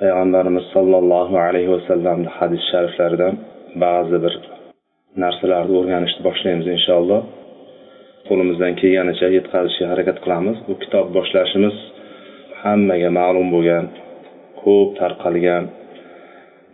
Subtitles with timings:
[0.00, 3.34] payg'ambarimiz sollallohu alayhi vasallamni hadis shariflaridan
[3.84, 4.34] ba'zi bir
[5.22, 7.22] narsalarni o'rganishni boshlaymiz inshaalloh.
[8.28, 10.56] Qo'limizdan kelganicha yetkazishga harakat qilamiz.
[10.68, 11.76] Bu kitob boshlashimiz
[12.62, 13.84] hammaga ma'lum bo'lgan
[14.62, 15.64] ko'p tarqalgan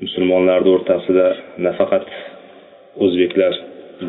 [0.03, 1.27] musulmonlarni o'rtasida
[1.67, 2.07] nafaqat
[3.05, 3.55] o'zbeklar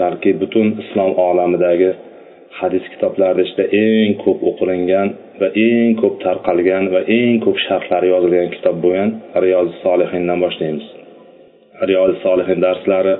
[0.01, 1.91] balki butun islom olamidagi
[2.59, 5.07] hadis kitoblarida ichida eng ko'p o'qilingan
[5.41, 9.09] va eng ko'p tarqalgan va eng ko'p sharhlari yozilgan kitob bo'lgan
[9.43, 10.85] riyozi solihindan boshlaymiz.
[11.89, 13.15] Riyozi solihin darslari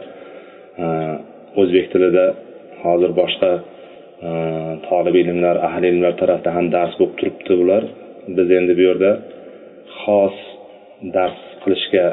[0.84, 0.86] e,
[1.62, 2.26] o'zbek tilida
[2.84, 4.30] hozir boshqa e,
[4.88, 7.84] tolib ilmlar ahli ilmlar tarafdan ham dars bo'lib turibdi bular.
[8.38, 9.12] Biz endi bu yerda
[10.02, 10.38] xos
[11.16, 12.08] dars qilishga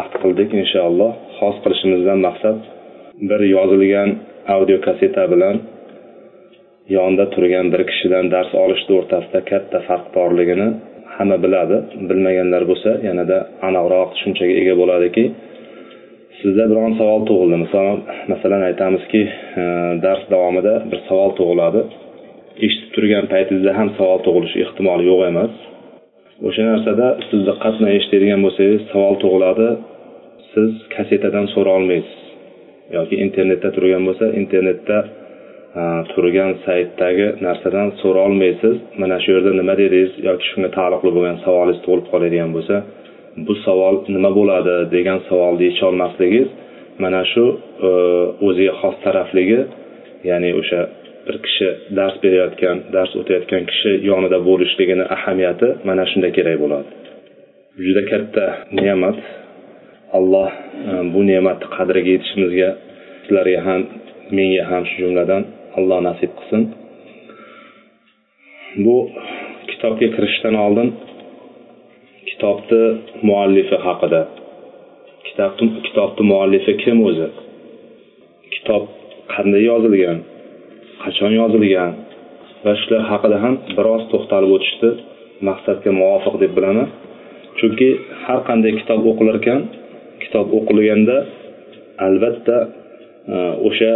[0.00, 1.12] ahd qildik inshaalloh.
[1.38, 2.58] Xos qilishimizdan maqsad
[3.28, 4.10] bir yozilgan
[4.56, 5.56] audio kaseta bilan
[6.88, 10.68] yonida turgan bir kishidan dars olishni o'rtasida katta farq borligini
[11.16, 11.76] hamma biladi.
[12.08, 15.24] Bilmaganlar bo'lsa yanada aniqroq tushunchaga ega bo'ladiki
[16.40, 17.56] sizda biron savol tug'ildi.
[17.64, 17.98] Masalan
[18.32, 19.22] masalan aytamizki
[19.60, 19.62] e,
[20.04, 21.80] dars davomida bir savol tug'iladi.
[22.64, 25.52] Eshitib turgan paytingizda ham savol tug'ilishi ehtimoli yo'q emas.
[26.48, 29.68] O'sha narsada siz diqqat bilan eshitadigan bo'lsangiz savol tug'iladi.
[30.52, 32.20] Siz kasetadan so'ra olmaysiz
[32.96, 34.96] yoki internetda turgan bo'lsa internetda
[36.12, 38.76] turgan saytdagi narsadan so'ra olmaysiz.
[39.02, 40.12] Mana shu yerda nima dedingiz?
[40.28, 42.76] Yoki shunga taalluqli bo'lgan savolingiz tug'ilib qoladigan bo'lsa
[43.46, 46.48] bu savol nima bo'ladi degan savolni yecholmasligingiz
[47.04, 47.44] mana shu
[47.88, 47.90] e,
[48.46, 49.60] o'ziga xos tarafligi
[50.30, 50.80] ya'ni o'sha
[51.26, 51.68] bir kishi
[51.98, 56.88] dars berayotgan dars o'tayotgan kishi yonida bo'lishligini ahamiyati mana shunda kerak bo'ladi.
[57.84, 58.44] Juda katta
[58.78, 59.18] ne'mat.
[60.18, 60.50] Alloh
[60.90, 62.70] e, bu ne'matni qadriga yetishimizga
[63.24, 63.80] sizlarga ham
[64.36, 65.42] menga ham shu jumladan
[65.78, 66.62] alloh nasib qilsin.
[68.84, 68.96] Bu
[69.70, 70.88] kitobga kirishdan oldin
[72.28, 72.82] kitobni
[73.28, 74.20] muallifi haqida.
[75.26, 77.28] Kitobni kitobni muallifi kim o'zi?
[78.54, 78.82] Kitob
[79.34, 80.18] qanday yozilgan?
[81.02, 81.92] Qachon yozilgan?
[82.64, 84.90] Va shular haqida ham biroz to'xtalib o'tishni
[85.48, 86.88] maqsadga muvofiq deb bilaman.
[87.58, 87.88] Chunki
[88.24, 89.60] har qanday kitob o'qilar ekan
[90.22, 91.16] kitob o'qilganda
[92.06, 92.56] albatta
[93.34, 93.36] e,
[93.68, 93.92] o'sha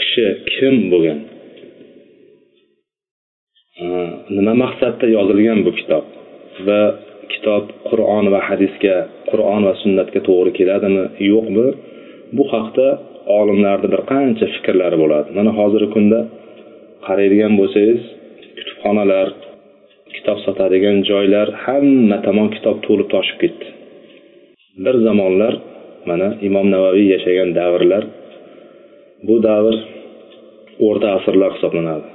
[0.00, 1.20] kishi kim bo'lgan?
[4.36, 6.04] Nima maqsadda yozilgan bu kitob?
[6.66, 6.82] Va
[7.32, 8.96] kitob qur'on va hadisga
[9.30, 11.66] qur'on va sunnatga to'g'ri keladimi yo'qmi?
[12.36, 12.88] Bu haqda
[13.38, 15.28] olimlarni bir qancha fikrlari bo'ladi.
[15.38, 16.20] Mana hozirgi kunda
[17.06, 18.00] qaraydigan bo'lsangiz
[18.58, 19.28] kutubxonalar
[20.14, 23.66] kitob sotadigan joylar hamma tomon kitob to'lib toshib ketdi.
[24.84, 25.54] Bir zamonlar
[26.10, 28.04] mana imom navaviy yashagan davrlar
[29.26, 29.74] bu davr
[30.86, 32.08] o'rta asrlar hisoblanadi.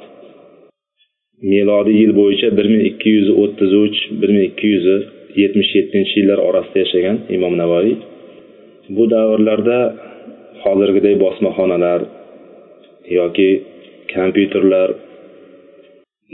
[1.52, 4.86] Milodiy yil bo'yicha bir ming ikki yuz o'ttiz uch bir ming ikki yuz
[5.42, 7.96] yetmish yettinchi yillar orasida yashagan imom navoiy
[8.96, 9.80] bu davrlarda
[10.64, 12.02] hozirgiday bosmaxonalar
[13.20, 13.50] yoki
[14.14, 14.90] kompyuterlar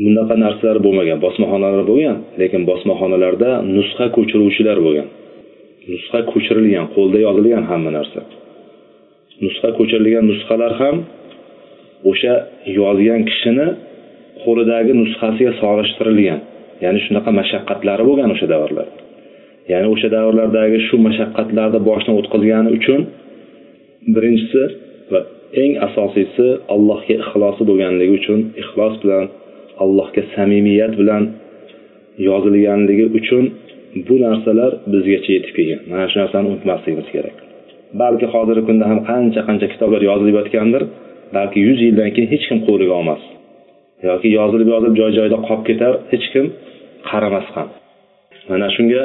[0.03, 5.07] bunaqa narsalar bo'lmagan bosmaxonalar bo'lgan lekin bosmaxonalarda nusxa ko'chiruvchilar bo'lgan.
[5.91, 8.19] Nusxa ko'chirilgan qo'lda yozilgan hamma narsa.
[9.43, 10.95] Nusxa ko'chirilgan nusxalar ham
[12.11, 12.33] o'sha
[12.79, 13.67] yozgan kishini
[14.43, 16.39] qo'lidagi nusxasiga solishtirilgan.
[16.83, 18.87] Ya'ni shunaqa mashaqqatlari bo'lgan o'sha davrlar.
[19.71, 23.01] Ya'ni o'sha davrlardagi shu mashaqqatlarni boshdan o'tkazgani uchun
[24.15, 24.63] birinchisi
[25.11, 25.19] va
[25.63, 29.25] eng asosiysi allohga ixlosi bo'lganligi uchun ixlos bilan
[29.83, 31.23] allohga samimiyat bilan
[32.27, 33.43] yozilganligi uchun
[34.07, 35.81] bu narsalar bizgacha yetib kelgan.
[35.91, 37.37] Mana shu narsani unutmasligimiz kerak.
[38.01, 40.83] Balki hozirgi kunda ham qancha qancha kitoblar yozilib yotgandir
[41.35, 43.21] balki yuz yildan keyin hech kim qo'liga olmas.
[44.09, 46.45] Yoki yozilib yozilib joy joyida qolib ketar hech kim
[47.09, 47.69] qaramas ham.
[48.49, 49.03] Mana shunga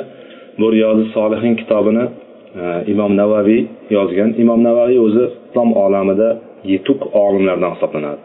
[0.61, 2.05] bu riyozi solihin kitobini
[2.61, 2.63] e,
[2.93, 3.63] imom navaviy
[3.97, 4.31] yozgan.
[4.43, 6.29] Imom navaviy o'zi islom olamida
[6.73, 8.23] yetuk olimlardan hisoblanadi.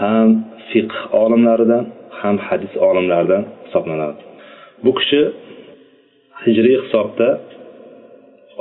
[0.00, 0.28] Ham
[0.70, 1.84] fiqh olimlaridan
[2.20, 4.20] ham hadis olimlaridan hisoblanadi.
[4.84, 5.20] Bu kishi
[6.44, 7.28] hijriy hisobda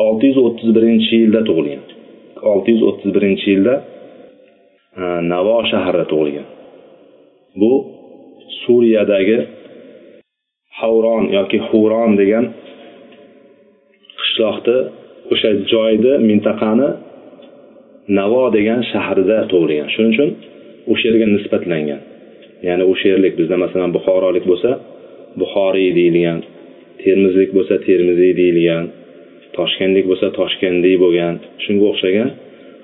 [0.04, 1.84] olti yuz o'ttiz birinchi yilda tug'ilgan.
[2.52, 3.74] Olti yuz o'ttiz birinchi yilda
[5.02, 6.48] e, navo shahrida tug'ilgan.
[7.62, 7.72] Bu
[8.62, 9.38] suriyadagi
[10.80, 12.46] havron yoki huron degan
[14.20, 14.78] qishloqni
[15.34, 16.90] o'sha joyni mintaqani
[18.20, 19.88] navo degan shahrida tug'ilgan.
[19.94, 20.30] Shuning uchun
[20.92, 22.02] o'sha yerga nisbatlangan.
[22.68, 24.72] Ya'ni o'sha yerlik bizda masalan buxorolik bo'lsa
[25.42, 26.40] buxoriy deyilgan
[27.04, 28.86] termizlik bo'lsa termiziy deyilgan
[29.58, 31.36] toshkentlik bo'lsa toshkentlik bo'lgan.
[31.64, 32.30] Shunga o'xshagan.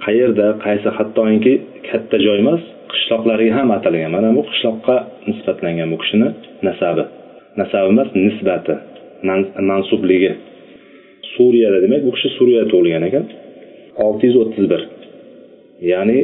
[0.05, 1.53] Qayerda qaysi hattoki
[1.89, 4.11] katta joy emas qishloqlarga ham atalgan.
[4.17, 4.95] Mana bu qishloqqa
[5.29, 6.29] nisbatlangan bu kishini
[6.67, 7.03] nasabi.
[7.61, 8.75] Nasabi emas nisbati.
[9.69, 10.31] Mansubligi
[11.33, 13.25] suriyada demak bu kishi suriyada tug'ilgan ekan.
[14.05, 14.81] Olti yuz o'ttiz bir.
[15.91, 16.19] Ya'ni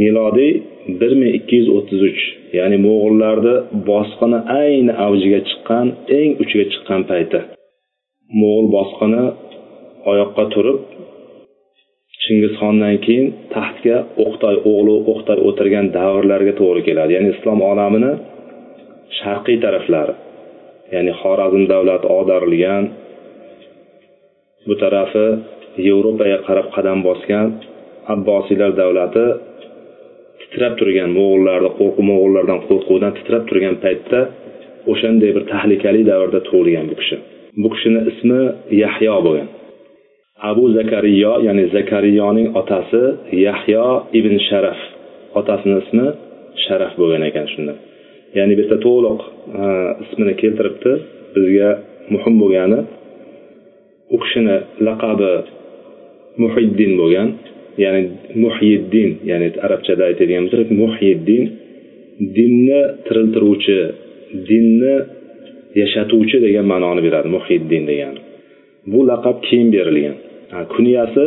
[0.00, 0.52] milodiy
[1.00, 2.20] bir ming ikki yuz o'ttiz uch.
[2.58, 3.54] Ya'ni mo'g'ullarni
[3.90, 5.86] bosqini ayni avjiga chiqqan
[6.18, 7.40] eng uchiga chiqqan payti.
[8.40, 9.24] Mo'g'ul bosqini
[10.10, 10.78] oyoqqa turib
[12.22, 17.10] chingizxondan keyin taxtga o'qtoy o'g'li o'qtoy o'tirgan davrlarga to'g'ri keladi.
[17.16, 18.12] Ya'ni islom olamini
[19.18, 20.14] sharqiy taraflari
[20.94, 22.84] ya'ni xorazm davlati ag'darilgan
[24.66, 25.26] bu tarafi
[25.88, 27.48] yevropaga qarab qadam bosgan
[28.14, 29.26] abbosiylar davlati
[30.40, 34.20] titrab turgan mo'g'ullarni qo'rquv mo'g'ullardan qo'rquvdan titrab turgan paytda
[34.92, 37.16] o'shanday bir tahlikali davrda tug'ilgan bu kishi.
[37.62, 38.40] Bu kishini ismi
[38.82, 39.48] yahyo bo'lgan.
[40.40, 43.02] Abu zakariyo ya'ni zakariyoning otasi
[43.32, 44.76] yahyo ibn sharaf.
[45.34, 46.06] Otasini ismi
[46.64, 47.74] sharaf bo'lgan ekan shunda.
[48.36, 49.20] Ya'ni bu yerda to'liq
[49.60, 49.64] e,
[50.04, 50.92] ismini keltiribdi.
[51.34, 51.70] Bizga
[52.14, 52.78] muhim bo'lgani
[54.14, 54.56] u kishini
[54.86, 55.32] laqabi
[56.42, 57.28] muhiddin bo'lgan
[57.84, 58.02] ya'ni
[58.44, 61.44] muhyiddin ya'ni arabchada aytadigan bo'lsak muhyiddin.
[62.36, 63.78] Dinni tiriltiruvchi
[64.48, 64.94] dinni
[65.80, 68.20] yashatuvchi degan ma'noni beradi muhiddin degani
[68.92, 70.16] bu laqab keyin berilgan.
[70.74, 71.26] Kunyasi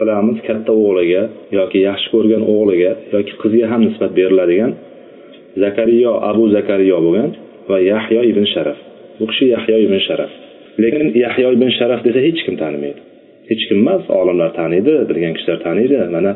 [0.00, 1.22] bilamiz katta o'g'liga
[1.58, 4.72] yoki yaxshi ko'rgan o'g'liga yoki qiziga ham nisbat beriladigan
[5.62, 7.30] zakariyo abu zakariyo bo'lgan
[7.70, 8.78] va yahyo ibn sharaf.
[9.18, 10.30] Bu kishi yahyo ibn sharaf.
[10.82, 13.00] Lekin yahyo ibn sharaf desa hech kim tanimaydi.
[13.50, 15.96] Hech kim emas olimlar taniydi bilgan kishilar taniydi.
[16.16, 16.32] Mana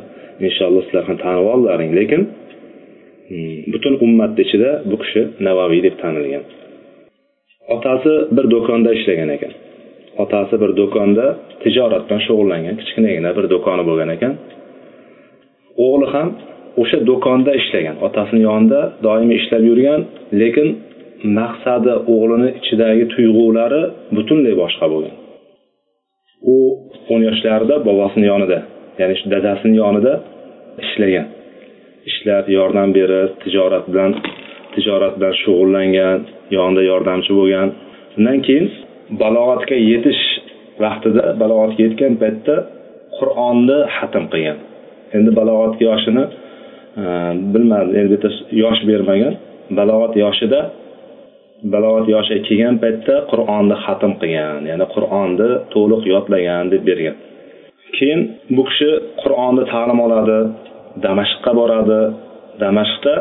[0.46, 2.22] inshaalloh sizlar ham tanib oldlaring lekin
[3.28, 6.44] hmm, butun ummatni ichida bu kishi navaviy deb tanilgan.
[7.74, 9.52] Otasi bir do'konda ishlagan ekan.
[10.22, 11.26] Otasi bir do'konda
[11.62, 14.32] tijorat bilan shug'ullangan kichkinagina bir do'koni bo'lgan ekan.
[15.86, 16.28] O'g'li ham
[16.82, 20.00] o'sha do'konda ishlagan otasini yonida doimiy ishlab yurgan
[20.40, 20.68] lekin
[21.38, 23.82] maqsadi o'g'lini ichidagi tuyg'ulari
[24.16, 25.14] butunlay boshqa bo'lgan.
[26.54, 26.56] U
[27.12, 28.58] o'n yoshlarida bobosini yonida
[29.00, 30.12] ya'ni shu dadasini yonida
[30.84, 31.26] ishlagan.
[32.10, 34.12] Ishlab yordam berib tijorat bilan
[34.74, 36.18] tijorat bilan shug'ullangan
[36.56, 37.68] yonida yordamchi bo'lgan.
[38.18, 38.66] Undan keyin
[39.22, 40.22] balog'atga yetish
[40.84, 42.56] vaqtida balog'atga yetgan paytda
[43.18, 44.58] qur'onni hatm qilgan.
[45.16, 46.24] Endi balog'at yoshini
[47.02, 47.04] e,
[47.52, 48.30] bilmadim endi bitta
[48.62, 49.34] yosh bermagan.
[49.78, 50.60] Balog'at yoshida
[51.74, 57.16] balog'at yoshiga kelgan paytda qur'onni hatm qilgan ya'ni qur'onni to'liq yodlagan deb bergan.
[57.96, 58.20] Keyin
[58.56, 58.90] bu kishi
[59.22, 60.38] qur'onni ta'lim oladi
[61.06, 62.02] damashqqa boradi.
[62.64, 63.14] Damashqda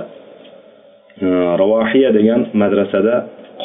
[1.25, 1.27] e,
[1.61, 3.15] ravohiya degan madrasada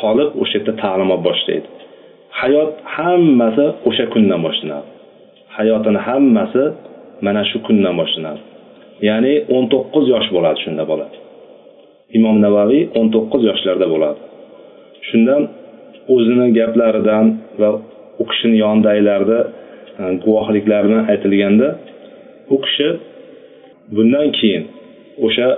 [0.01, 1.69] qolib o'sha yerda ta'lim olib boshlaydi.
[2.41, 4.89] Hayot hammasi o'sha kundan boshlanadi.
[5.57, 6.65] Hayotini hammasi
[7.27, 8.41] mana shu kundan boshlanadi.
[9.09, 11.07] Ya'ni o'n to'qqiz yosh bo'ladi shunda bola.
[12.19, 14.21] Imom navaviy o'n to'qqiz yoshlarda bo'ladi.
[15.09, 15.43] Shundan
[16.15, 17.27] o'zini gaplaridan
[17.61, 17.69] va
[18.23, 19.41] u kishini yonidagilarni
[20.03, 21.69] e, guvohliklaridan aytilganda
[22.55, 22.89] u kishi
[23.97, 24.65] bundan keyin
[25.27, 25.49] o'sha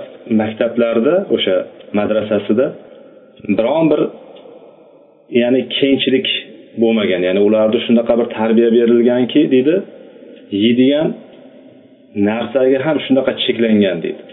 [0.41, 1.55] maktablarda o'sha
[1.97, 2.65] madrasasida
[3.57, 4.01] biron bir
[5.41, 6.27] ya'ni kengchilik
[6.81, 7.21] bo'lmagan.
[7.27, 9.75] Ya'ni ularda shunaqa bir tarbiya berilganki deydi
[10.61, 11.07] yeydigan
[12.27, 14.23] narsaga ham shunaqa cheklangan deydi.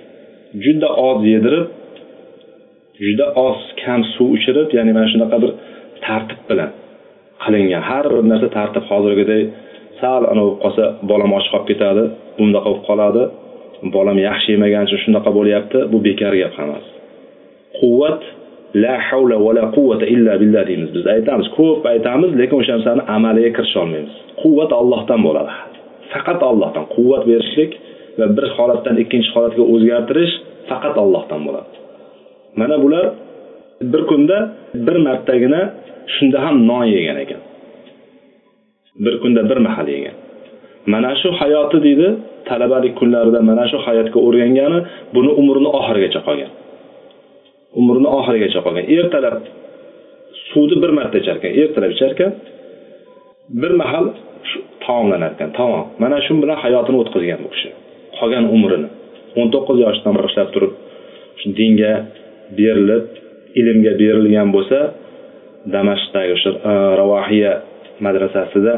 [0.64, 1.66] Juda oz yedirib
[3.06, 5.52] juda oz kam suv ichirib ya'ni mana shunaqa bir
[6.06, 6.70] tartib bilan
[7.42, 7.82] qilingan.
[7.90, 9.42] Har bir narsa tartib hozirgiday
[10.00, 12.04] sal anavi bo'lib qolsa bolam och qolib ketadi
[12.38, 13.22] bundaqa bo'lib qoladi.
[13.96, 16.84] Bolam yaxshi yemagan uchun shunaqa bo'lyapti bu bekor gap emas.
[17.78, 18.22] Quvvat
[18.74, 21.04] la havla va la quvvata illa billah deymiz biz.
[21.16, 24.14] Aytamiz ko'p aytamiz lekin o'sha narsani amaliga kirisha olmaymiz.
[24.42, 25.52] Quvvat Allohdan bo'ladi.
[26.12, 27.70] Faqat Allohdan quvvat berishlik
[28.18, 30.34] va bir holatdan ikkinchi holatga o'zgartirish
[30.70, 31.70] faqat Allohdan bo'ladi.
[32.60, 33.04] Mana bular
[33.92, 34.36] bir kunda
[34.86, 35.60] bir martagina
[36.14, 37.40] shunda ham non yegan ekan.
[39.04, 40.16] Bir kunda bir mahal yegan.
[40.92, 42.08] Mana shu hayoti deydi
[42.48, 44.78] talabalik kunlarida mana shu hayotga o'rgangani
[45.14, 46.50] buni umrini oxirigacha qolgan.
[47.80, 48.84] Umrini oxirigacha qolgan.
[48.96, 49.36] Ertalab
[50.50, 52.32] suvni bir marta ichar ekan ertalab ichar ekan
[53.62, 54.04] bir mahal
[54.84, 57.70] taomlanar ekan taom mana shu bilan hayotini o'tkazgan bu kishi.
[58.18, 58.88] Qolgan umrini
[59.40, 60.72] o'n to'qqiz yoshdan boshlab turib
[61.40, 61.92] shu dinga
[62.58, 63.04] berilib
[63.60, 64.78] ilmga berilgan bo'lsa
[65.74, 67.52] damashqdagi o'sha e, ravohiya
[68.06, 68.74] madrasasida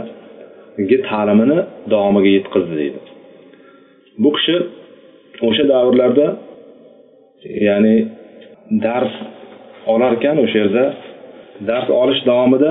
[1.08, 1.58] ta'limini
[1.92, 3.00] davomiga yetkazdi deydi.
[4.22, 4.56] Bu kishi
[5.48, 6.26] o'sha davrlarda
[7.68, 7.94] ya'ni
[8.84, 9.14] dars
[9.92, 10.84] olar ekan o'sha yerda
[11.68, 12.70] dars olish davomida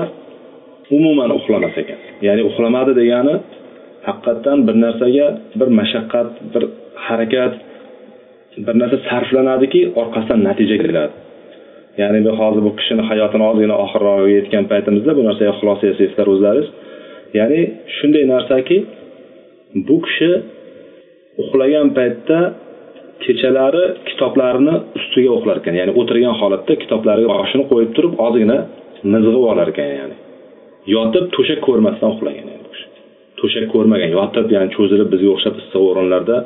[0.96, 1.98] umuman uxlamas ekan.
[2.26, 3.34] Ya'ni uxlamadi degani
[4.06, 5.26] haqiqatdan bir narsaga
[5.60, 6.62] bir mashaqqat bir
[7.06, 7.52] harakat
[8.66, 11.14] bir narsa sarflanadiki orqasidan natija keladi.
[12.00, 16.68] Ya'ni bu hozir bu kishini hayotini ozgina oxirrog'iga yetgan paytimizda bu narsaga xulosa yasaysizlar o'zlaringiz
[17.38, 17.60] ya'ni
[17.96, 18.78] shunday narsaki
[19.88, 20.30] bu kishi
[21.42, 22.38] uxlagan paytda
[23.24, 25.74] kechalari kitoblarini ustiga o'qilar ekan.
[25.80, 28.58] Ya'ni o'tirgan holatda kitoblariga boshini qo'yib turib ozgina
[29.12, 30.16] mizg'ib olar ekan ya'ni.
[30.94, 32.60] Yotib to'shak ko'rmasdan uxlagan yani
[33.40, 36.36] to'shak ko'rmagan yotib ya'ni cho'zilib bizga o'xshab issiq o'rinlarda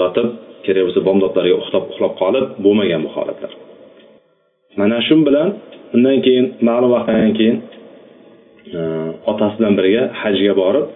[0.00, 0.28] yotib
[0.66, 3.52] kerak bo'lsa bomdodlarga uxlab uxlab qolib bo'lmagan bu holatlar.
[4.80, 5.48] Mana shu bilan
[5.96, 7.56] undan keyin ma'lum vaqtdan keyin
[8.76, 8.80] e,
[9.30, 10.86] otasi bilan birga hajga borib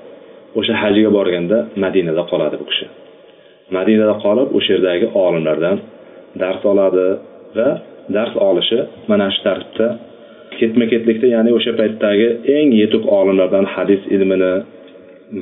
[0.59, 2.87] o'sha hajga borganda madinada qoladi bu kishi.
[3.77, 5.77] Madinada qolib o'sha yerdagi olimlardan
[6.43, 7.07] dars oladi
[7.57, 7.69] va
[8.17, 8.79] dars olishi
[9.11, 9.87] mana shu tartibda
[10.59, 14.53] ketma ketlikda ya'ni o'sha paytdagi eng yetuk olimlardan hadis ilmini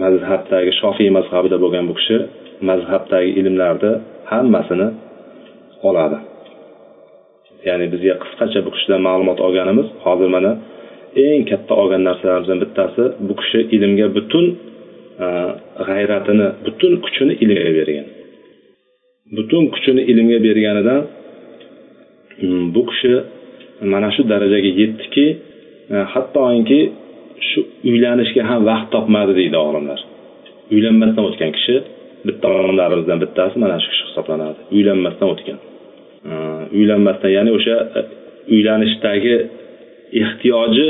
[0.02, 2.16] mazhabdagi shofiy mazhabida bo'lgan bu kishi
[2.68, 3.92] mazhabdagi ilmlarni
[4.32, 4.88] hammasini
[5.88, 6.18] oladi.
[7.68, 10.52] Ya'ni bizga qisqacha bu kishidan ma'lumot olganimiz hozir mana
[11.26, 14.46] eng katta olgan narsalarimizdan bittasi bu kishi ilmga butun
[15.88, 18.06] g'ayratini butun kuchini ilmga bergan.
[19.34, 21.00] Butun kuchini ilmga berganidan
[22.40, 23.12] hmm, bu kishi
[23.92, 25.26] mana shu darajaga yetdiki
[25.94, 26.80] e, hattoki
[27.48, 30.00] shu uylanishga ham vaqt topmadi deydi olimlar.
[30.74, 31.74] Uylanmasdan o'tgan kishi
[32.26, 34.60] bitta olimlarimizdan bittasi mana shu kishi hisoblanadi.
[34.76, 35.58] Uylanmasdan o'tgan.
[36.30, 36.32] E,
[36.78, 38.00] uylanmasdan ya'ni o'sha e,
[38.54, 39.34] uylanishdagi
[40.22, 40.88] ehtiyoji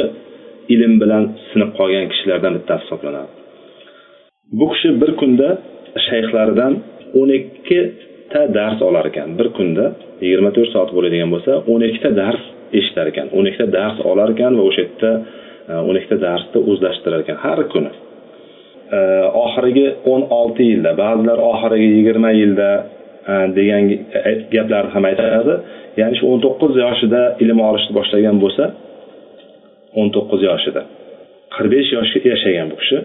[0.75, 3.31] ilm bilan sinib qolgan kishilardan bittasi hisoblanadi.
[4.59, 5.49] Bu kishi bir kunda
[6.09, 6.73] shayxlaridan
[7.21, 7.31] o'n
[8.27, 9.39] ikkita dars olar ekan.
[9.39, 12.43] Bir kunda yigirma to'rt soat bo'ladigan bo'lsa o'n ikkita dars
[12.79, 13.27] eshitar ekan.
[13.37, 15.11] o'n ikkita dars olar ekan va o'sha yerda
[15.71, 17.93] e, o'n ikkita darsni o'zlashtirar ekan har kuni.
[18.97, 18.99] E,
[19.45, 22.71] oxirgi o'n olti yilda ba'zilar oxirgi yigirma yilda
[23.33, 23.83] e, degan
[24.55, 25.55] gaplarni ham aytadi.
[26.01, 28.65] Ya'ni shu o'n to'qqiz yoshida ilm olishni boshlagan bo'lsa
[30.01, 30.83] o'n to'qqiz yoshida
[31.55, 32.99] qirq besh yoshga yashagan bu kishi.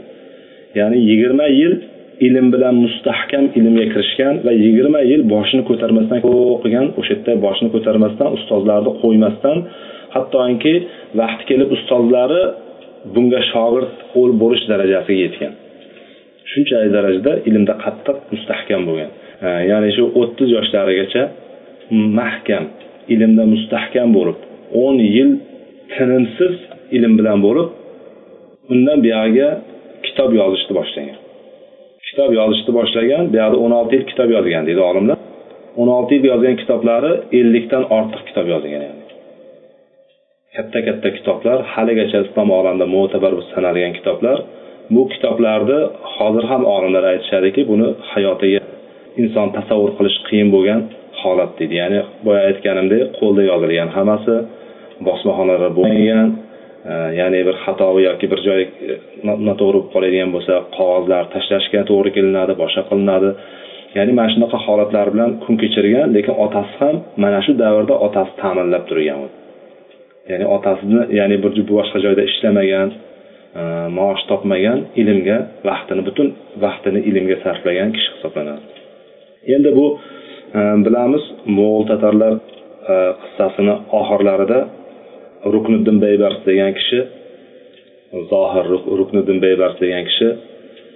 [0.80, 1.74] Ya'ni yigirma yil
[2.28, 8.28] ilm bilan mustahkam ilmga kirishgan va yigirma yil boshini ko'tarmasdan o'qigan o'sha yerda boshini ko'tarmasdan
[8.38, 9.58] ustozlarni qo'ymasdan
[10.16, 10.74] hattoki
[11.20, 12.42] vaqti kelib ustozlari
[13.14, 15.54] bunga shogird qo'l bo'lish darajasiga yetgan.
[16.52, 19.12] Shunchalik darajada ilmda qattiq mustahkam bo'lgan.
[19.72, 21.24] Ya'ni shu o'ttiz yoshlarigacha
[22.20, 22.64] mahkam
[23.14, 24.38] ilmda mustahkam bo'lib
[24.84, 25.32] o'n yil
[25.94, 26.56] tinimsiz
[26.98, 27.70] ilm bilan bo'lib
[28.74, 29.50] undan buyog'iga
[30.06, 31.18] kitob yozishni boshlagan.
[32.12, 35.18] Kitob yozishni boshlagan buyoqda o'n olti yil kitob yozgan deydi olimlar.
[35.82, 39.02] o'n olti yil yozgan kitoblari ellikdan ortiq kitob yozgan yani
[40.56, 44.38] katta katta kitoblar haligacha islom olamida mo'tabar sanalgan kitoblar.
[44.94, 45.80] Bu kitoblarni
[46.16, 48.62] hozir ham olimlar aytishadiki buni hayotiga
[49.22, 50.82] inson tasavvur qilish qiyin bo'lgan
[51.22, 51.76] holat deydi.
[51.82, 54.36] Ya'ni boya aytganimdek qo'lda yozilgan hammasi
[55.08, 56.30] bosmaxonalar bo'lmagan
[57.20, 58.94] ya'ni bir xato yoki bir joyi e,
[59.48, 63.30] noto'g'ri bo'lib qoladigan bo'lsa qog'ozlar tashlashga to'g'ri kelinadi boshqa qilinadi.
[63.98, 68.84] Ya'ni mana shunaqa holatlar bilan kun kechirgan lekin otasi ham mana shu davrda otasi ta'minlab
[68.90, 69.20] turgan
[70.32, 72.90] ya'ni otasini ya'ni bir boshqa joyda ishlamagan
[73.60, 73.64] e,
[73.98, 75.38] maosh topmagan ilmga
[75.70, 76.28] vaqtini butun
[76.66, 78.64] vaqtini ilmga sarflagan kishi hisoblanadi.
[79.56, 79.86] Endi bu
[80.58, 81.24] e, bilamiz
[81.58, 82.34] mo'g'ul tatarlar
[83.22, 84.60] qissasini oxirlarida
[85.54, 87.00] rukniddin baybars degan kishi
[88.32, 88.66] zohir
[89.00, 90.30] rukniddin baybars degan kishi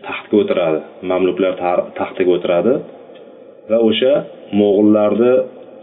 [0.07, 0.79] taxtga o'tiradi.
[1.11, 1.53] Mamluklar
[1.99, 2.73] taxtiga o'tiradi.
[3.69, 4.13] Va o'sha
[4.59, 5.33] mo'g'ullarni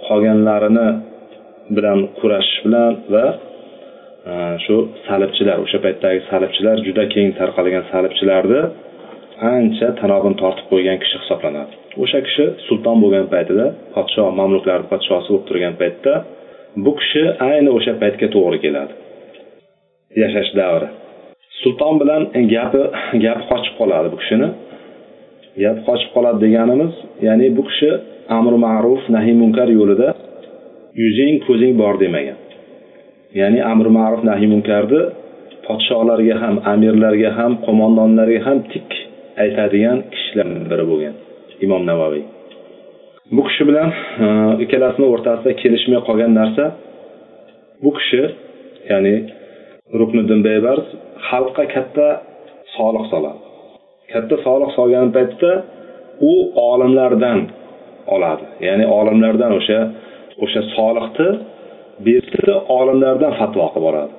[0.07, 0.89] qolganlarini
[1.77, 3.27] bilan kurashish bilan va
[4.31, 4.33] e,
[4.65, 4.77] shu
[5.07, 8.61] salibchilar o'sha paytdagi salibchilar juda keng tarqalgan salibchilarni
[9.55, 11.73] ancha tanobini tortib qo'ygan kishi hisoblanadi.
[12.03, 16.15] O'sha kishi sulton bo'lgan paytida podsho mamluklarni podshosi bo'lib turgan paytda
[16.85, 18.93] bu kishi ayni o'sha paytga to'g'ri keladi.
[20.23, 20.89] Yashash davri.
[21.61, 22.23] Sulton bilan
[22.55, 22.83] gapi
[23.25, 24.49] gapi qochib qoladi bu kishini.
[25.63, 26.93] Gap qochib qoladi deganimiz
[27.27, 27.91] ya'ni bu kishi
[28.39, 30.09] amri ma'ruf nahiy munkar yo'lida
[31.03, 32.39] yuzing ko'zing bor demagan.
[33.41, 35.03] Ya'ni amri ma'ruf nahiy munkarni
[35.67, 38.89] podsholarga ham amirlarga ham qo'mondonlarga ham tik
[39.45, 41.15] aytadigan kishilardan biri bo'lgan
[41.65, 42.23] imom navoiy
[43.37, 43.89] bu kishi bilan
[44.25, 44.27] e,
[44.65, 46.65] ikkalasini o'rtasida kelishmay qolgan narsa
[47.83, 48.23] bu kishi
[48.91, 49.15] ya'ni
[50.01, 50.87] rukniddin beybars
[51.29, 52.07] xalqqa katta
[52.77, 53.41] soliq soladi.
[54.13, 55.51] Katta soliq solgan paytda
[56.31, 56.33] u
[56.71, 57.39] olimlardan
[58.15, 58.45] oladi.
[58.67, 59.81] Ya'ni olimlardan o'sha
[60.45, 61.29] o'sha soliqni
[62.07, 64.13] bersa olimlardan fatvo qilib oladi.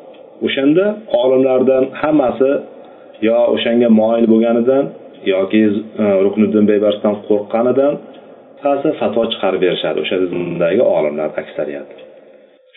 [0.45, 0.85] O'shanda
[1.21, 2.51] olimlardan hammasi
[3.27, 4.83] yo o'shanga moyil bo'lganidan
[5.33, 5.63] yoki
[6.01, 7.93] e, rukniddin beybarsdan qo'rqqanidan
[8.65, 9.97] ba'zi fatvo chiqarib berishadi.
[10.03, 11.89] O'sha tizimdagi olimlar aksariyat.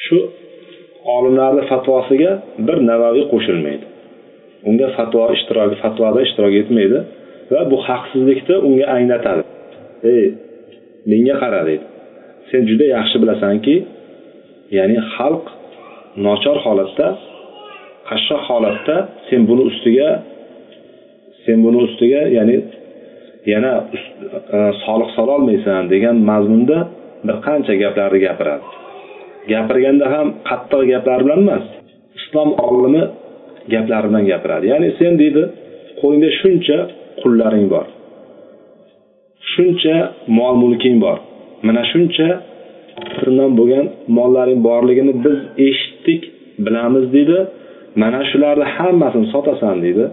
[0.05, 0.19] Shu
[1.17, 2.33] olimlarni fatvosiga
[2.67, 3.85] bir navaviy qo'shilmaydi.
[4.69, 6.99] Unga fatvo ishtiroki fatvoda ishtirok etmaydi
[7.53, 9.43] va bu haqsizlikni unga anglatadi.
[10.13, 10.25] Ey
[11.11, 11.87] menga qara deydi.
[12.51, 13.75] Sen juda yaxshi bilasanki
[14.79, 15.45] ya'ni xalq
[16.27, 17.09] nochor holatda
[18.09, 18.97] qashshoq holatda
[19.29, 20.11] sen buni ustiga
[21.45, 22.57] sen buni ustiga ya'ni
[23.53, 23.73] yana
[24.57, 26.79] e, soliq sololmaysan degan mazmunda
[27.27, 28.65] bir qancha gaplarni gapiradi.
[29.53, 31.65] Gapirganda ham qattiq gaplar bilan emas
[32.19, 33.03] islom olimi
[33.73, 34.65] gaplari bilan gapiradi.
[34.73, 35.43] Ya'ni sen deydi
[36.01, 36.79] qo'lingda shuncha
[37.23, 37.87] qullaring bor
[39.57, 39.97] shuncha
[40.39, 41.19] mol mulking bor
[41.67, 42.29] mana shuncha
[43.59, 43.87] bo'lgan
[44.17, 45.39] mollaring borligini biz
[45.69, 46.23] eshitdik
[46.65, 47.39] bilamiz deydi
[48.03, 50.05] mana shularni hammasini sotasan deydi.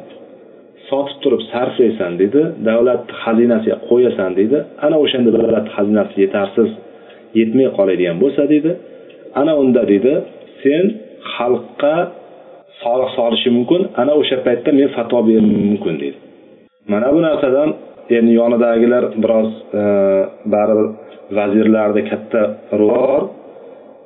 [0.89, 6.69] Sotib turib sarflaysan deydi davlat xazinasiga qo'yasan deydi ana o'shanda davlatni xazinasi yetarsiz
[7.39, 8.71] yetmay qoladigan bo'lsa deydi
[9.41, 10.13] ana unda deydi
[10.63, 10.83] sen
[11.35, 11.95] xalqqa
[12.83, 16.17] soliq solishi mumkin ana o'sha paytda men fatvo berishim mumkin deydi
[16.91, 17.69] mana bu narsadan
[18.17, 19.49] endi yonidagilar biroz
[19.81, 19.83] e,
[20.53, 20.87] baribir
[21.37, 22.41] vazirlarda katta
[22.79, 23.23] roli bor.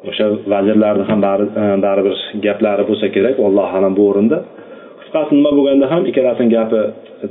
[0.10, 2.16] O'sha vazirlarni ham e, baribir
[2.46, 4.38] gaplari bo'lsa kerak allohu alam bu o'rinda.
[5.08, 6.82] Qisqasi nima bo'lganda ham ikkalasini gapi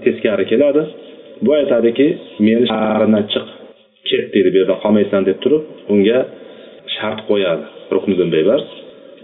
[0.04, 0.83] teskari keladi.
[1.45, 2.06] Bu aytadiki
[2.47, 3.47] meni shahrimdan chiq
[4.11, 6.18] ket deydi bu yerda qolmaysan deb turib unga
[6.97, 7.64] shart qo'yadi
[7.95, 8.61] rukniddin beybar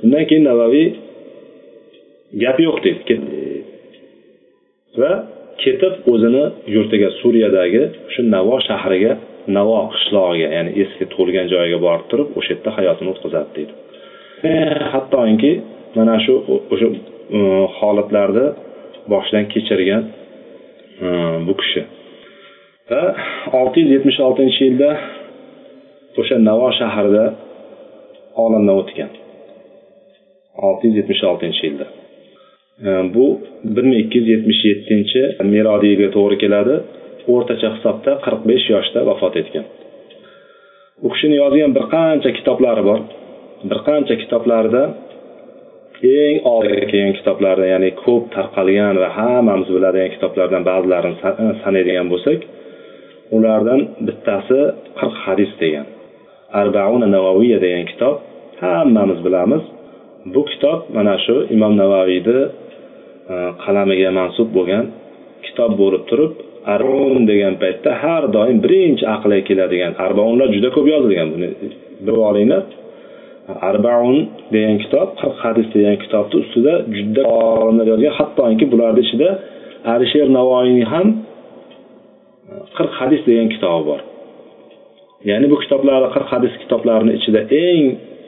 [0.05, 0.89] undan keyin navaviy
[2.43, 3.15] gap yo'q deydi
[5.01, 5.13] va
[5.63, 6.45] ketib o'zini
[6.75, 7.83] yurtiga suriyadagi
[8.13, 9.13] shu navo shahriga
[9.57, 13.73] navo qishlog'iga ya'ni eski tug'ilgan joyiga borib turib o'sha yerda hayotini o'tkazadi deydi
[14.51, 14.53] e,
[14.93, 15.53] hattoki
[15.97, 16.35] mana shu
[16.73, 16.87] o'sha
[17.33, 17.39] Э,
[17.79, 18.47] holatlarni
[19.13, 20.05] boshidan kechirgan
[21.05, 21.09] э,
[21.47, 21.83] bu kishi.
[22.91, 23.03] Va
[23.61, 24.91] olti yuz yetmish oltinchi yilda
[26.21, 27.25] o'sha navo shahrida
[28.45, 29.11] olamdan o'tgan.
[30.69, 31.87] olti yuz yetmish oltinchi yilda.
[32.87, 33.25] Э, bu
[33.75, 35.23] bir ming ikki yuz yetmish yettinchi
[35.55, 36.77] milodiyga to'g'ri keladi.
[37.35, 39.65] O'rtacha hisobda qirq besh yoshda vafot etgan.
[41.05, 43.01] U kishini yozgan bir qancha kitoblari bor.
[43.71, 44.83] Bir qancha kitoblarida
[46.03, 52.41] eng oldingi kelgan kitoblardan ya'ni ko'p tarqalgan va hammamiz biladigan kitoblardan ba'zilarini e, sanaydigan bo'lsak
[53.37, 54.61] ulardan bittasi
[54.99, 55.87] qirq hadis degan
[56.61, 58.17] arbauna navoviya degan kitob
[58.63, 59.63] hammamiz bilamiz.
[60.35, 62.39] Bu kitob mana shu imom navaviyni
[63.33, 63.35] e,
[63.65, 64.85] qalamiga mansub bo'lgan
[65.47, 66.33] kitob bo'lib turib
[66.75, 71.49] arbaun degan paytda har doim birinchi aqlga keladigan arbaunlar juda ko'p yozilgan buni
[72.05, 72.63] bilib olinglar
[73.71, 74.17] arbaun
[74.55, 77.23] degan kitob qirq hadis degan kitobni ustida juda
[77.65, 78.13] olimlar yozgan.
[78.19, 79.29] Hattoki bularni ichida
[79.95, 84.01] alisher navoiyni ham e, qirq hadis degan kitobi bor.
[85.31, 87.83] Ya'ni bu kitoblarni qirq hadis kitoblarini ichida eng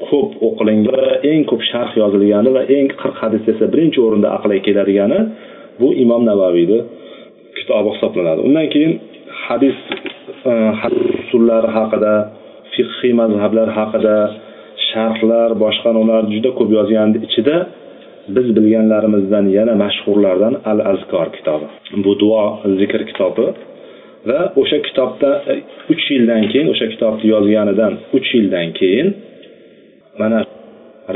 [0.08, 4.58] ko'p o'qilingan va eng ko'p sharh yozilgani va eng qirq hadis desa birinchi o'rinda aqlga
[4.66, 5.18] keladigani
[5.80, 6.78] bu imom navaviyni
[7.58, 8.40] kitobi hisoblanadi.
[8.48, 8.92] Undan keyin
[9.46, 9.76] hadis
[10.50, 10.52] e,
[11.22, 12.14] usullari haqida
[12.74, 14.16] fiqhiy mazhablar haqida
[14.94, 17.56] sharhlar boshqa ular juda ko'p yozganni ichida
[18.36, 21.66] biz bilganlarimizdan yana mashhurlardan al azkor kitobi.
[22.04, 22.44] Bu duo
[22.80, 23.46] zikr kitobi.
[24.28, 25.54] Va o'sha kitobda e,
[25.92, 29.08] uch yildan keyin o'sha kitobni yozganidan uch yildan keyin
[30.20, 30.38] mana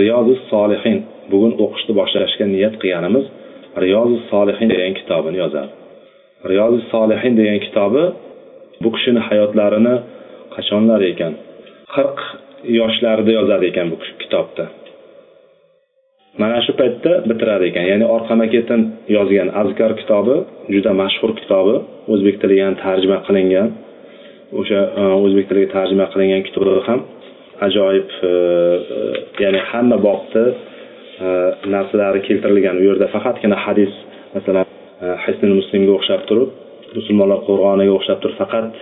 [0.00, 0.96] riyozi solihin
[1.30, 3.24] bugun o'qishni boshlashga niyat qilganimiz
[3.84, 5.70] riyozi solihin degan kitobini yozadi.
[6.50, 8.04] Riyozi solihin degan kitobi
[8.82, 9.94] bu kishini hayotlarini
[10.54, 11.32] qachonlar ekan?
[11.94, 12.18] Qirq
[12.64, 14.64] yoshlarida yozadi ekan bu kitobda.
[16.38, 17.84] Mana shu paytda bitirar ekan.
[17.92, 18.80] Ya'ni orqama ketin
[19.16, 20.36] yozgan azkar kitobi
[20.74, 21.76] juda mashhur kitobi
[22.12, 23.68] o'zbek tiliga ham tarjima qilingan.
[24.60, 27.00] O'sha e, o'zbek tiliga tarjima qilingan kitobi ham
[27.66, 29.00] ajoyib e, e,
[29.44, 30.44] ya'ni hamma bobni
[31.74, 33.06] narsalari keltirilgan u yerda.
[33.14, 33.92] Faqatgina hadis
[34.36, 34.66] masalan
[35.24, 36.50] hisnil muslimga o'xshab turib
[36.98, 38.72] musulmonlar qo'rg'oniga o'xshab turib faqat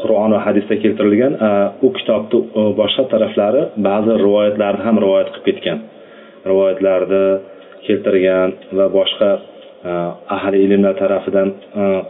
[0.00, 1.50] qur'on va hadisda keltirilgan e,
[1.86, 5.78] u kitobni e, boshqa taraflari ba'zi rivoyatlarni ham rivoyat qilib ketgan.
[6.50, 7.24] Rivoyatlarni
[7.86, 9.30] keltirgan va boshqa
[9.90, 9.92] e,
[10.36, 11.54] ahli ilmlar tarafidan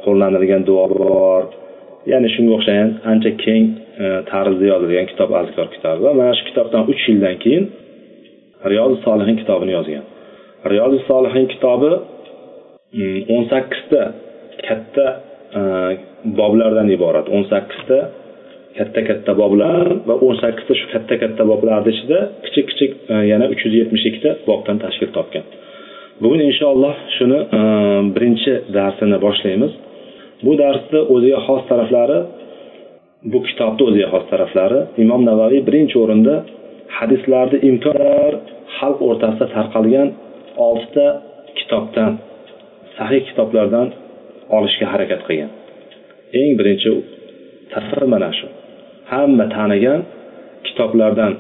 [0.05, 1.43] qo'llanilgan duo bor
[2.13, 3.65] ya'ni shunga o'xshagan ancha keng
[4.31, 7.65] tarzda yozilgan kitob azkor kitobi va mana shu kitobdan uch yildan keyin
[8.73, 10.05] riyozi solihin kitobini yozgan.
[10.73, 11.93] Riyozi solihin kitobi
[13.35, 14.03] o'n sakkizta
[14.67, 15.07] katta
[15.55, 15.97] Э,
[16.39, 17.29] boblardan iborat.
[17.31, 17.99] O'n sakkizta
[18.75, 23.47] katta katta boblar va o'n sakkizta shu katta katta boblarni ichida kichik kichik e, yana
[23.53, 25.45] uch yuz yetmish ikkita bobdan tashkil topgan.
[26.23, 27.61] Bugun inshaalloh shuni e,
[28.17, 29.73] birinchi darsini boshlaymiz.
[30.45, 32.19] Bu darsni o'ziga xos taraflari
[33.33, 36.35] bu kitobni o'ziga xos taraflari imom navaviy birinchi o'rinda
[36.99, 38.35] hadislarni imkon
[38.79, 40.09] xalq o'rtasida tarqalgan
[40.69, 41.07] oltita
[41.59, 42.13] kitobdan
[42.97, 43.89] sahih kitoblardan
[44.59, 45.51] olishga harakat qilgan.
[46.41, 46.91] Eng birinchi
[47.73, 48.47] tasir mana shu.
[49.13, 50.01] Hamma tanigan
[50.67, 51.33] kitoblardan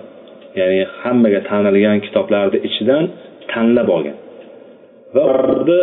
[0.59, 3.05] ya'ni hammaga tanilgan kitoblarni ichidan
[3.53, 4.16] tanlab olgan.
[5.14, 5.81] Va ularni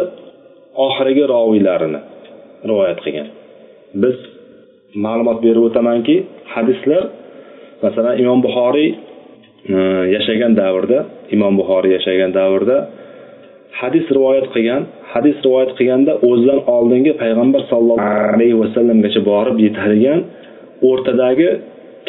[0.88, 2.02] oxirgi roviylarini
[2.70, 3.28] rivoyat qilgan.
[4.04, 4.18] Biz
[5.06, 6.16] ma'lumot berib o'tamanki
[6.54, 7.04] hadislar
[7.84, 8.90] masalan imom buxoriy
[9.74, 9.78] e,
[10.16, 11.00] yashagan davrda
[11.36, 12.78] imom buxoriy yashagan davrda
[13.80, 20.20] hadis rivoyat qilgan hadis rivoyat qilganda o'zidan oldingi payg'ambar sollallohu alayhi vasallamgacha borib yetadigan
[20.90, 21.50] o'rtadagi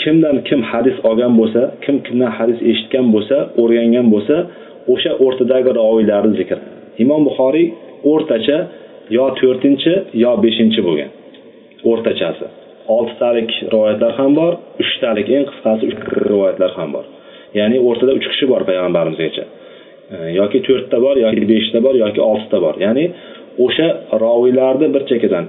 [0.03, 4.37] kimdan kim hadis olgan bo'lsa kim kimdan hadis eshitgan bo'lsa o'rgangan bo'lsa
[4.93, 6.59] o'sha o'rtadagi roviylarni zikr.
[7.05, 7.67] Imom buxoriy
[8.13, 8.59] o'rtacha
[9.17, 9.93] yo to'rtinchi
[10.25, 11.11] yo beshinchi bo'lgan
[11.91, 12.47] o'rtachasi.
[12.97, 15.85] Oltitalik rivoyatlar ham bor uchtalik eng qisqasi
[16.31, 17.05] rivoyatlar ham bor.
[17.59, 19.45] Ya'ni o'rtada uch kishi bor payg'ambarimizgacha
[20.41, 22.75] yoki to'rtta bor yoki beshta bor yoki oltita bor.
[22.87, 23.05] Ya'ni
[23.65, 23.89] o'sha
[24.25, 25.45] roviylarni bir chekkadan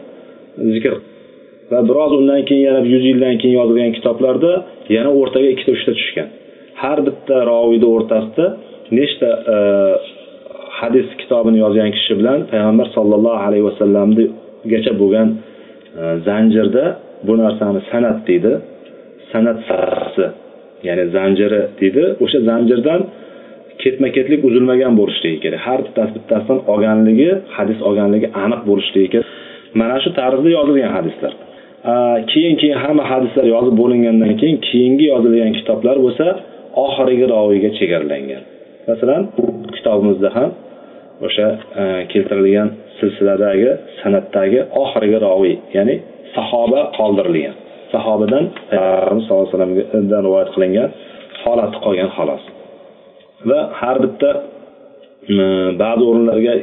[0.74, 0.94] zikr
[1.72, 4.52] va biroz undan keyin yana yuz yildan keyin yozilgan kitoblarda
[4.98, 6.28] yana o'rtaga ikkita uchta tushgan.
[6.82, 8.46] Har bitta roviyni o'rtasida
[9.00, 9.58] nechta e,
[10.80, 15.30] hadis kitobini yozgan kishi bilan payg'ambar sollallohu alayhi vasallamgacha bo'lgan
[16.00, 16.86] e, zanjirda
[17.28, 18.54] bu narsani san'at deydi.
[19.32, 20.26] San'at sarsi
[20.88, 22.04] ya'ni zanjiri deydi.
[22.24, 23.02] O'sha zanjirdan
[23.84, 25.62] ketma ketlik uzilmagan bo'lishligi kerak.
[25.68, 29.28] Har bittasi bittasidan olganligi hadis olganligi aniq bo'lishligi kerak.
[29.80, 31.34] Mana shu tarzda yozilgan hadislar.
[32.32, 36.28] Keyin keyin hamma hadislar yozib bo'lingandan keyin keyingi yozilgan kitoblar bo'lsa
[36.86, 38.44] oxirgi roviyga chegaralangan.
[38.90, 39.22] Masalan
[39.76, 40.50] kitobimizda ham
[41.26, 41.48] o'sha
[41.82, 42.70] e, keltirilgan
[43.00, 43.70] silsiladagi
[44.02, 45.96] san'atdagi oxirgi roviy ya'ni
[46.36, 47.56] sahoba qoldirilgan.
[47.94, 50.90] Sahobadan payg'ambarimiz sallallohu alayhi vasallamdan rivoyat qilingan
[51.44, 52.44] holati qolgan xolos.
[53.50, 54.32] Va har bitta
[55.30, 56.54] mm, ba'zi o'rinlarga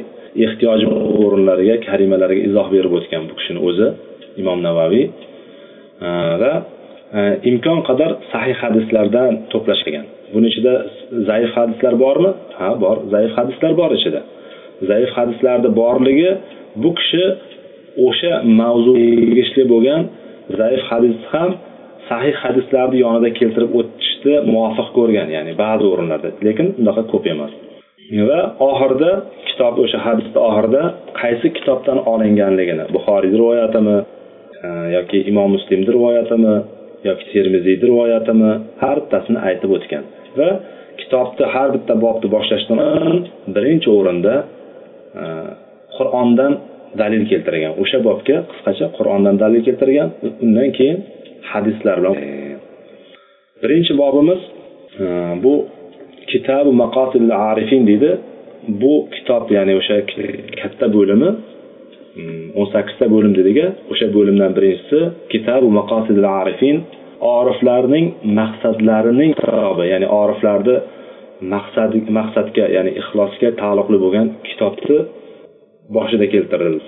[0.45, 0.85] ehtiyoji
[1.23, 3.87] o'rinlariga karimalarga izoh berib o'tgan bu kishini o'zi
[4.41, 6.53] imom navaviy mm, va
[7.17, 10.05] e, imkon qadar sahih hadislardan to'plashgan.
[10.33, 10.73] Buni ichida
[11.29, 12.31] zaif hadislar bormi?
[12.59, 12.97] Ha bor.
[13.13, 14.21] Zaif hadislar bor ichida.
[14.89, 16.31] Zaif hadislarni borligi
[16.83, 17.23] bu kishi
[18.07, 20.01] o'sha mavzuga tegishli bo'lgan
[20.59, 21.51] zaif hadis ham
[22.11, 26.29] sahih hadislarni yonida keltirib o'tishni muvofiq ko'rgan ya'ni ba'zi o'rinlarda.
[26.47, 27.51] Lekin unaqa ko'p emas.
[28.29, 29.11] Va oxirida
[29.49, 30.81] kitob o'sha hadisni oxirida
[31.21, 33.97] qaysi kitobdan olinganligini buxoriyni rivoyatimi
[34.65, 36.55] e, yoki imom muslimni rivoyatimi
[37.09, 40.03] yoki termiziyni rivoyatimi har bittasini aytib o'tgan.
[40.39, 40.49] Va
[41.01, 43.15] kitobni har bitta bobni boshlashdan
[43.55, 44.35] birinchi o'rinda
[45.21, 45.23] e,
[45.95, 46.53] qur'ondan
[47.01, 47.73] dalil keltirgan.
[47.83, 50.09] O'sha bobga qisqacha qur'ondan dalil keltirgan.
[50.45, 50.97] Undan keyin
[51.51, 52.15] hadislar bilan
[53.63, 54.41] birinchi bobimiz
[54.99, 55.05] e,
[55.43, 55.53] bu
[56.31, 58.11] kitabi maqotil arifin deydi.
[58.81, 59.97] Bu kitob ya'ni o'sha
[60.61, 61.29] katta bo'limi
[62.21, 63.57] mm, o'n sakkizta bo'lim dedik
[63.91, 64.99] o'sha bo'limdan birinchisi
[65.33, 66.77] kitabu maqotil arifin
[67.37, 68.05] oriflarning
[68.39, 70.75] maqsadlarining kitobi ya'ni oriflarni
[71.53, 74.97] maqsad maqsadga ya'ni ixlosga taalluqli bo'lgan kitobni
[75.95, 76.83] boshida keltirildi.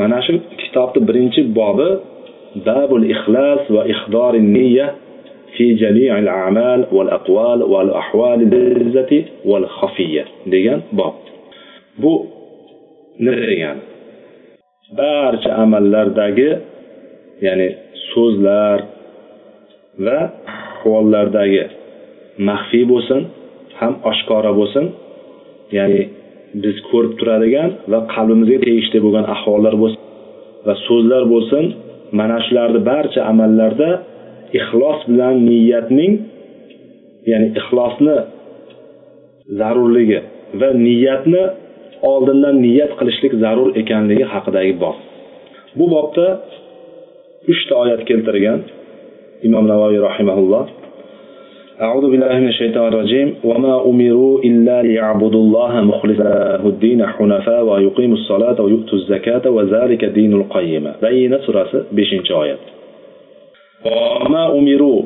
[0.00, 1.88] Mana shu kitobni birinchi bobi
[2.66, 4.86] babul ixlos va ihdori niyya
[5.54, 9.18] fi jami'il a'mal val aqwal val ahval izzati
[9.50, 11.14] val xafiyya degan bob.
[12.02, 12.12] Bu
[13.18, 13.82] nima degani
[14.98, 16.50] barcha amallardagi
[17.46, 17.68] ya'ni
[18.10, 18.78] so'zlar
[20.04, 20.18] va
[20.84, 21.64] ahvollardagi
[22.48, 23.20] maxfiy bo'lsin
[23.80, 24.84] ham oshkora bo'lsin
[25.76, 26.02] ya'ni
[26.62, 30.02] biz ko'rib turadigan va qalbimizga tegishli bo'lgan ahvollar bo'lsin
[30.66, 31.64] va so'zlar bo'lsin
[32.18, 33.90] mana shularni barcha amallarda
[34.58, 36.12] ixlos bilan niyatning
[37.30, 38.16] ya'ni ixlosni
[39.58, 40.20] zarurligi
[40.60, 41.42] va niyatni
[42.12, 44.96] oldindan niyat qilishlik zarur ekanligi haqidagi bob
[45.78, 46.26] bu bobda
[47.52, 48.60] uchta oyat keltirgan
[49.46, 50.64] imom navoiy rahimaulloh
[51.81, 58.17] أعوذ بالله من الشيطان الرجيم وما أمروا إلا ليعبدوا الله مخلصا له الدين حنفاء ويقيموا
[58.17, 62.63] الصلاة ويؤتوا الزكاة وذلك دين القيمة بين سورة 5 oyat
[63.85, 65.01] وما أمروا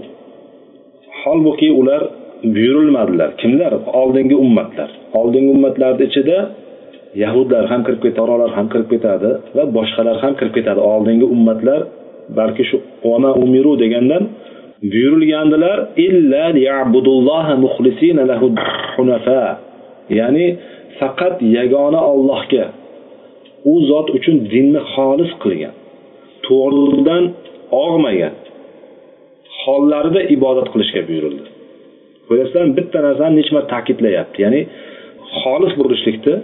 [1.24, 2.02] holbuki ular
[2.44, 6.38] buyurilmadilar kimlar oldingi ummatlar oldingi ummatlarni ichida
[7.24, 11.82] yahudlar ham kirib ketadi ham kirib ketadi va boshqalar ham kirib ketadi oldingi ummatlar
[12.38, 12.78] balki shu
[13.14, 14.24] ona umiru degandan
[14.83, 16.45] buyurilgandilar illa
[18.31, 18.47] lahu
[18.97, 19.45] hunafa.
[20.19, 20.47] Ya'ni
[20.99, 22.65] faqat yagona Allohga
[23.71, 25.75] u zot uchun dinni xolis qilgan
[26.47, 27.25] to'g'ridan
[27.85, 28.35] og'magan
[29.63, 31.49] hollarida ibodat qilishga buyurildi.
[32.27, 32.73] Ko'ryapsizlarmi?
[32.79, 34.39] Bitta narsani necha marta ta'kidlayapti.
[34.45, 34.61] Ya'ni
[35.41, 36.35] xolis bo'lishlikni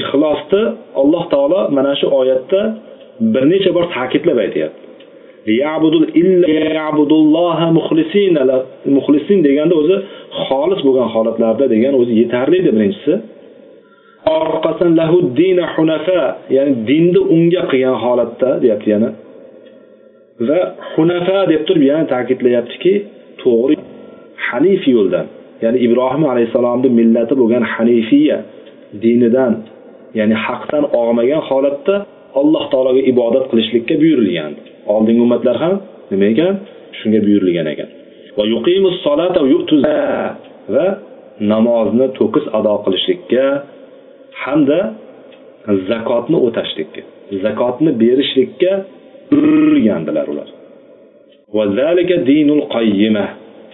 [0.00, 0.62] ixlosni
[1.00, 2.60] alloh taolo mana shu oyatda
[3.32, 4.89] bir necha bor ta'kidlab aytyapti.
[8.96, 9.38] Muxlisin.
[9.46, 9.96] Deganda o'zi
[10.46, 13.14] xolis bo'lgan holatlarda degan o'zi yetarli edi birinchisi.
[14.38, 16.20] Orqasidan lahu dina hunafa
[16.56, 19.10] ya'ni dinni unga qilgan holatda deyapti yana.
[20.48, 20.60] Va
[20.94, 22.92] hunafa deb turib yana ta'kidlayaptiki
[23.42, 23.74] to'g'ri
[24.48, 25.26] hanif yo'ldan
[25.64, 28.38] ya'ni ibrohim alayhissalomni millati bo'lgan hanifiya
[29.02, 29.52] dinidan
[30.18, 31.94] ya'ni haqdan og'magan holatda
[32.40, 34.52] alloh taologa ibodat qilishlikka buyurilgan
[34.86, 35.74] oldingi ummatlar ham
[36.10, 36.54] nima ekan?
[36.98, 37.88] Shunga buyurilgan ekan.
[40.74, 40.86] Va
[41.52, 43.44] namozni to'kis ado qilishlikka
[44.42, 44.80] hamda
[45.90, 47.02] zakotni o'tashlikka
[47.44, 48.72] zakotni berishlikka
[49.30, 50.48] buyurilgandilar ular
[52.28, 53.26] dinul qayyima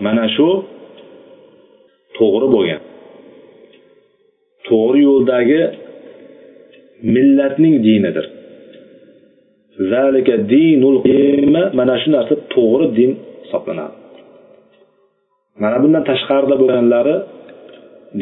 [0.05, 0.49] mana shu
[2.19, 2.81] to'g'ri bo'lgan
[4.69, 5.61] to'g'ri yo'ldagi
[7.14, 8.27] millatning dinidir
[9.92, 13.10] zalika dinul qayyima mana shu narsa to'g'ri din
[13.44, 13.96] hisoblanadi.
[15.62, 17.16] Mana bundan tashqarida bo'lganlari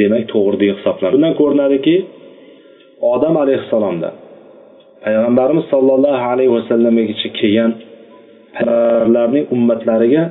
[0.01, 1.15] demak to'g'ri din hisoblanadi.
[1.17, 1.97] Bundan ko'rinadiki
[3.13, 4.09] odam alayhissalomda
[5.05, 7.71] payg'ambarimiz sollallohu alayhi vasallamgacha kelgan
[8.57, 10.23] payg'ambarlarning ummatlariga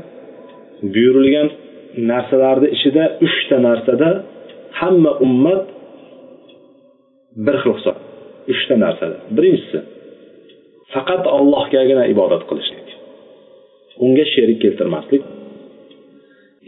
[0.93, 1.47] buyurilgan
[2.12, 4.09] narsalarni ichida uchta narsada
[4.79, 5.63] hamma ummat
[7.45, 7.97] bir xil hisob.
[8.53, 9.17] Uchta narsada.
[9.36, 9.77] Birinchisi
[10.93, 12.88] faqat allohgagina ibodat qilishlik
[14.06, 15.23] unga sherik keltirmaslik.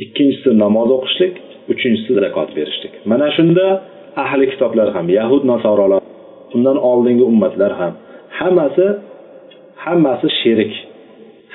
[0.04, 1.34] Ikkinchisi namoz o'qishlik
[1.74, 2.94] uchinchisi zakot berishlik.
[3.12, 3.66] Mana shunda
[4.24, 6.02] ahli kitoblar ham yahud nasorolar
[6.56, 7.94] undan oldingi ummatlar ham
[8.40, 8.88] hammasi
[9.86, 10.74] hammasi sherik.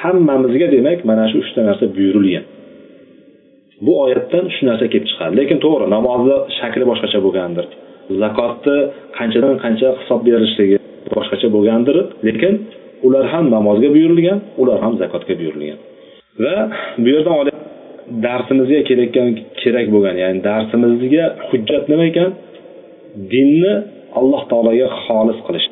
[0.02, 2.44] Hammamizga demak mana shu uchta narsa buyurilgan.
[3.84, 5.32] Bu oyatdan shu narsa kelib chiqadi.
[5.40, 7.66] Lekin to'g'ri namozni shakli boshqacha bo'lgandir.
[8.22, 8.76] Zakotni
[9.18, 10.76] qanchadan qancha hisob berishligi
[11.14, 11.96] boshqacha bo'lgandir.
[12.26, 12.54] Lekin
[13.06, 15.78] ular ham namozga buyurilgan ular ham zakotga buyurilgan.
[16.42, 16.56] Va
[17.02, 17.34] bu yerdan
[18.26, 19.28] darsimizga kelayotgan
[19.60, 22.30] kerak bo'lgan ya'ni darsimizga hujjat nima ekan?
[23.32, 23.74] Dinni
[24.18, 25.66] alloh taologa xolis qilish.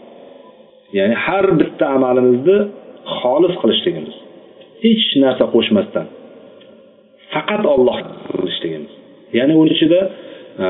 [0.98, 2.58] Ya'ni har bitta amalimizni
[3.18, 4.16] xolis qilishligimiz.
[4.84, 6.06] Hech narsa qo'shmasdan.
[7.32, 7.98] Faqat olloh
[8.30, 8.92] qilishligimiz.
[9.38, 10.00] Ya'ni uni ichida
[10.64, 10.66] e,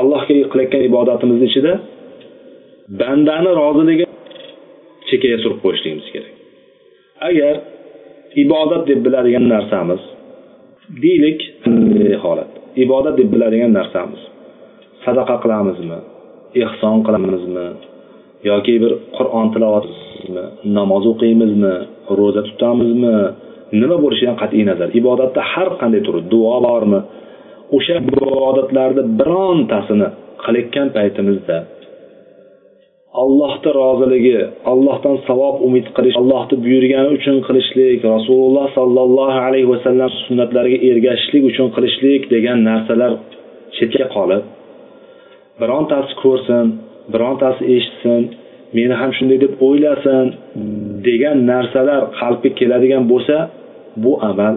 [0.00, 1.72] allohga qilayotgan ibodatimizni ichida
[2.96, 4.06] bandani roziligi
[5.08, 6.34] chekkaga surib qo'yishligimiz kerak.
[7.28, 7.54] Agar
[8.44, 10.02] ibodat deb biladigan narsamiz
[11.02, 12.50] deylik e, holat.
[12.84, 14.22] Ibodat deb biladigan narsamiz.
[15.04, 15.98] Sadaqa qilamizmi?
[16.62, 17.66] Ehson qilamizmi?
[18.50, 20.44] Yoki bir qur'on tilovatmizmi
[20.78, 21.74] namoz o'qiymizmi?
[22.18, 23.16] Ro'za tutamizmi?
[23.80, 24.88] Nima bo'lishidan qat'iy nazar?
[25.00, 27.00] Ibodatda har qanday turi duo bormi?
[27.76, 30.08] O'sha ibodatlarni birontasini
[30.44, 31.56] qilayotgan paytimizda
[33.22, 34.38] allohni roziligi
[34.72, 41.68] allohdan savob umid qilish allohni buyurgani uchun qilishlik rasululloh sollallohu alayhi vasallam sunnatlariga ergashishlik uchun
[41.76, 43.12] qilishlik degan narsalar
[43.76, 44.42] chetga qolib
[45.60, 46.66] birontasi ko'rsin
[47.12, 48.22] birontasi eshitsin
[48.76, 50.26] meni ham shunday deb o'ylasin
[51.08, 53.36] degan narsalar qalbga keladigan bo'lsa
[54.04, 54.54] bu amal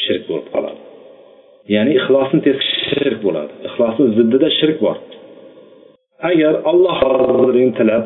[0.00, 0.80] shirk bo'lib qoladi.
[1.74, 2.40] Ya'ni ixlosni
[2.98, 3.52] shirk bo'ladi.
[3.68, 4.96] Ixlosni ziddida shirk bor.
[6.30, 8.04] Agar alloh roziligini tilab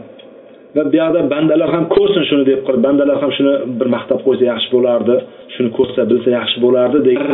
[0.77, 4.45] va bu yoqda bandalar ham ko'rsin shuni deb qilib bandalar ham shuni bir maqtab qo'ysa
[4.53, 5.15] yaxshi bo'lardi
[5.55, 7.31] shuni ko'rsa bilsa yaxshi bo'lardi degan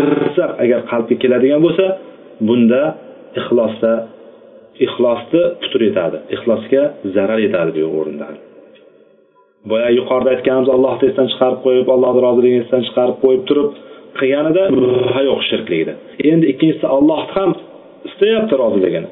[0.64, 1.86] agar qalbga keladigan bo'lsa
[2.48, 2.82] bunda
[3.40, 3.92] ixlosda
[4.86, 6.82] ixlosni putur etadi ixlosga
[7.14, 8.26] zarar yetadi bu o'rinda.
[9.70, 13.68] Boya yuqorida aytganimiz allohni esdan chiqarib qo'yib allohni roziligini esdan chiqarib qo'yib turib
[14.18, 14.64] qilganida
[15.28, 15.94] yo'q shirkligida
[16.30, 17.50] endi ikkinchisi allohni ham
[18.08, 19.08] istayapti roziligini.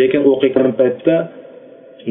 [0.00, 1.14] lekin o'qiyotgan paytda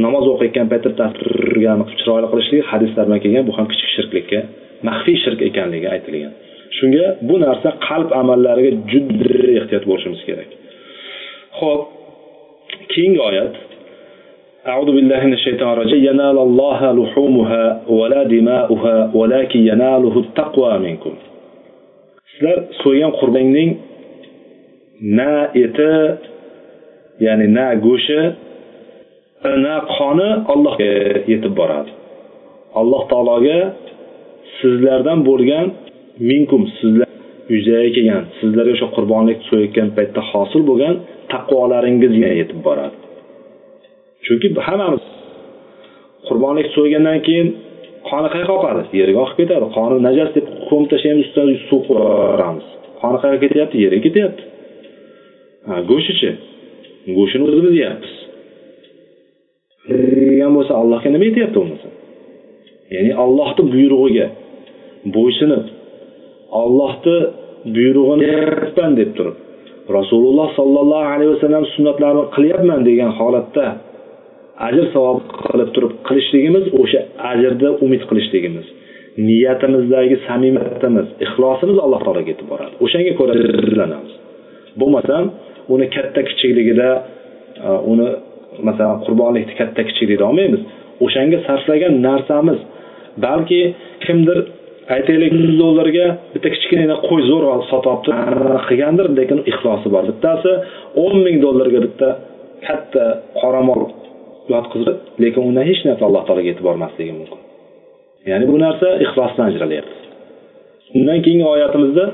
[0.05, 4.39] namoz o'qiyotgan paytda tasvirgan chiroyli qilishlik hadislar bilan kelgan bu ham kichik shirklikka
[4.87, 6.33] maxfiy shirk ekanligi aytilgan
[6.77, 10.49] shunga bu narsa qalb amallariga juda ehtiyot bo'lishimiz kerak
[11.59, 11.81] ho'p
[12.93, 13.55] keyingi oyat
[14.71, 21.13] أعوذ بالله من الشيطان الرجيم ينال الله لحومها ولا دماؤها ولكن يناله التقوى منكم
[22.39, 23.69] sizlar so'ygan qurbonning
[25.17, 25.31] na
[25.63, 25.93] eti
[27.20, 28.20] ya'ni na go'shti
[29.64, 30.90] na qoni allohga
[31.32, 31.90] yetib boradi.
[32.80, 33.58] Alloh taologa
[34.60, 35.66] sizlardan bo'lgan
[36.30, 37.10] minkum sizlar
[37.54, 40.94] yuzaga kelgan sizlarga o'sha qurbonlik so'yayotgan paytda hosil bo'lgan
[41.32, 42.96] taqvolaringizga yetib boradi.
[44.26, 45.04] Chunki hammamiz
[46.28, 47.48] qurbonlik so'ygandan keyin
[48.08, 49.66] qoni qayerga oqadi yerga oqib ketadi.
[49.76, 52.66] Qoni najas deb ko'mib tashlaymiz ustidan suv qo'yamiz
[53.02, 53.76] qoni qayerga ketyapti?
[53.84, 54.42] Yerga ketyapti.
[55.90, 56.30] Go'shtichi
[57.16, 58.14] go'shtini o'zimiz yeyapmiz
[60.30, 61.88] degan bo'lsa allohga nima yetyapti bo'lmasa
[62.94, 64.26] ya'ni allohni buyrug'iga
[65.16, 65.64] bo'ysunib
[66.62, 67.16] ollohni
[67.76, 68.28] buyrug'ini
[69.00, 69.36] deb turib
[69.98, 73.66] rasululloh sollallohu alayhi vasallam sunnatlarini qilyapman degan holatda
[74.68, 77.00] ajr savob qilib turib qilishligimiz o'sha
[77.32, 78.66] ajrni umid qilishligimiz
[79.28, 82.74] niyatimizdagi samimiyatimiz ixlosimiz alloh taologa yetib boradi.
[82.84, 83.34] O'shanga ko'ra
[84.80, 85.24] bo'lmasam
[85.72, 86.88] uni katta kichikligida
[87.66, 88.08] e, uni
[88.68, 90.62] masalan qurbonlikni katta kichikligida olmaymiz.
[91.04, 92.60] O'shanga sarflagan narsamiz.
[93.24, 93.60] Balki
[94.04, 94.38] kimdir
[94.94, 98.10] aytaylik yuz dollarga bitta kichkinagina qo'y zo'rg'a sotyapti
[98.68, 100.04] qilgandir lekin ixlosi bor.
[100.10, 100.52] Bittasi
[101.04, 102.08] o'n ming dollarga bitta
[102.66, 103.04] katta
[103.40, 103.82] qoramol
[104.52, 107.40] yotqizib lekin undan hech narsa alloh taologa yetib bormasligi mumkin.
[108.30, 109.96] Ya'ni bu narsa ixlosdan ajralyapti.
[110.98, 112.04] Undan keyingi oyatimizda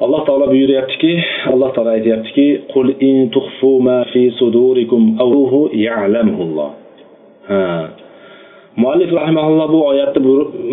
[0.00, 1.12] alloh taolo buyuryaptiki
[1.52, 6.70] alloh taolo aytyaptiki qul in tuxfu ma fi sudurikum awruhu ya'lamuhulloh.
[7.48, 7.60] Ha.
[8.76, 10.20] Muallif rahimaulloh bu oyatni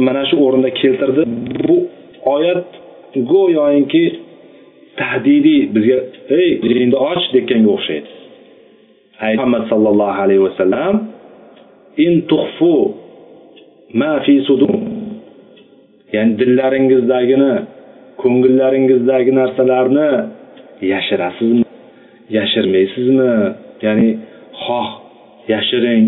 [0.05, 1.23] mana shu o'rinda keltirdi.
[1.67, 1.77] Bu
[2.25, 2.65] oyat
[3.15, 4.05] go'yoki
[4.97, 5.97] tahdidiy bizga
[6.39, 8.09] ey dinni och dekanga o'xshaydi.
[9.37, 10.93] Muhammad sallallohu alayhi vasallam
[12.05, 12.73] in tuxfu
[13.93, 14.73] ma fi sudur
[16.13, 17.53] ya'ni dillaringizdagini
[18.23, 20.07] ko'ngillaringizdagi narsalarni
[20.93, 21.65] yashirasizmi?
[22.37, 23.31] Yashirmaysizmi?
[23.85, 24.09] Ya'ni
[24.63, 24.89] xoh
[25.53, 26.05] yashiring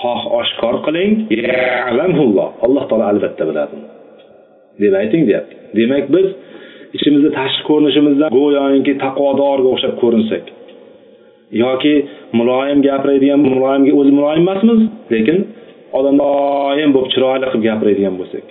[0.00, 1.12] xoh oshkor qiling.
[2.68, 3.76] Alloh taolo albatta biladi
[4.82, 5.54] deb ayting deyapti.
[5.78, 6.26] Demak biz
[6.96, 10.44] ichimizda tashqi ko'rinishimizdan go'yoki taqvodorga o'xshab ko'rinsak
[11.62, 11.94] yoki
[12.38, 14.80] muloyim gapiradigan muloyimga o'zi muloyim emasmiz
[15.14, 15.38] lekin
[15.98, 18.44] odam muloyim bo'lib chiroyli qilib gapiradigan bo'lsak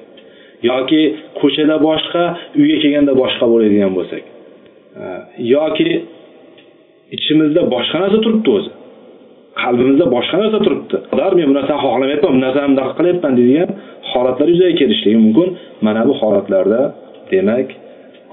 [0.69, 1.01] yoki
[1.39, 2.23] ko'chada boshqa
[2.59, 4.23] uyga kelganda boshqa bo'ladigan bo'lsak.
[5.55, 5.89] Yoki
[7.15, 8.71] ichimizda boshqa narsa turibdi o'zi.
[9.61, 10.95] Qalbimizda boshqa narsa turibdi.
[11.37, 13.69] Men bu narsani xohlamayapman bu narsani bunaqa qilyapman deydigan
[14.11, 15.47] holatlar yuzaga kelishligi mumkin.
[15.85, 16.81] Mana bu holatlarda
[17.31, 17.67] demak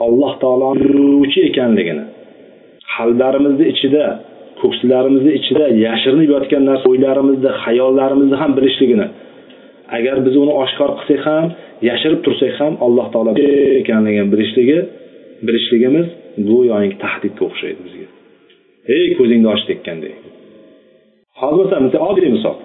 [0.06, 2.04] alloh taolo biluvchi ekanligini
[2.94, 4.04] qalblarimizni ichida
[4.60, 9.06] ko'kslarimizni ichida yashirinib yotgan narsa o'ylarimizni xayollarimizni ham bilishligini
[9.96, 11.44] agar biz uni oshkor qilsak ham
[11.88, 13.30] yashirib tursak ham alloh taolo
[13.80, 14.78] ekanligini bilishligi
[15.46, 16.06] bilishligimiz
[16.50, 18.06] go'yoki tahdidga o'xshaydi bizga.
[18.94, 20.14] Ey ko'zingni och deggandek
[21.40, 22.56] hozir masalan bitta oddiy misol.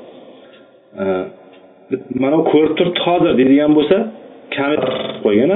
[2.24, 3.98] Mana bu ko'rib turibdi hozir deydigan bo'lsa
[4.56, 4.90] kamera
[5.26, 5.52] qo'ygan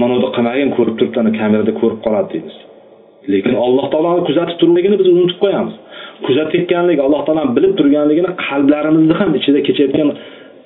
[0.00, 2.56] mana bu qilmagin ko'rib turibdi ana kamerada ko'rib qoladi deymiz
[3.32, 5.74] lekin alloh taoloni kuzatib turganligini biz unutib qo'yamiz.
[6.26, 10.08] Kuzatayotganligi alloh taoloni bilib turganligini qalblarimizni ham ichida kechayotgan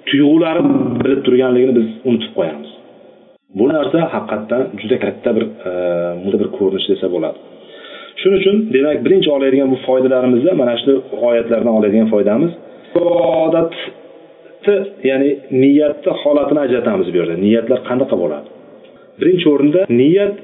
[0.09, 0.70] tuyg'ularni
[1.05, 2.70] bilib turganligini biz unutib qo'yamiz.
[3.59, 7.38] Bu narsa haqiqatdan juda katta bir e, bir ko'rinish desa bo'ladi.
[8.20, 10.92] Shuning uchun demak birinchi oladigan bu foydalarimizda mana shu
[11.29, 12.53] oyatlardan oladigan foydamiz.
[13.01, 14.77] Ibodatni
[15.11, 15.31] ya'ni
[15.62, 17.35] niyatni holatini ajratamiz bu yerda.
[17.46, 18.46] Niyatlar qanaqa bo'ladi?
[19.20, 20.35] Birinchi o'rinda niyat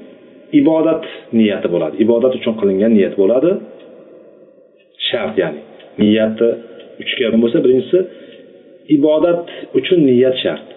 [0.59, 1.03] ibodat
[1.39, 1.95] niyati bo'ladi.
[2.05, 3.51] Ibodat uchun qilingan niyat bo'ladi.
[5.09, 5.59] Shart ya'ni
[6.01, 6.49] niyatni
[7.01, 7.99] uchga bo'lsa birinchisi
[8.97, 9.43] ibodat
[9.79, 10.67] uchun niyat shart.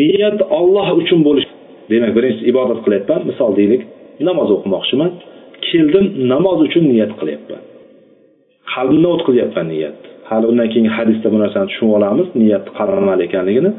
[0.00, 1.50] Niyat olloh uchun bo'lishi
[1.92, 3.20] demak birinchisi ibodat qilyapman.
[3.30, 3.82] Misol deylik
[4.28, 5.10] namoz o'qimoqchiman.
[5.68, 7.62] Keldim namoz uchun niyat qilyapman.
[8.72, 9.98] Qalbimdan o'tkazyapman niyat.
[10.30, 13.70] Hali undan keyingi hadisda bu narsani tushunib olamiz niyat qaramal ekanligini.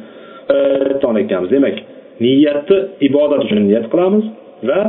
[1.24, 1.76] Ekanmiz demak
[2.24, 2.78] niyatni
[3.08, 4.26] ibodat uchun niyat qilamiz
[4.70, 4.82] va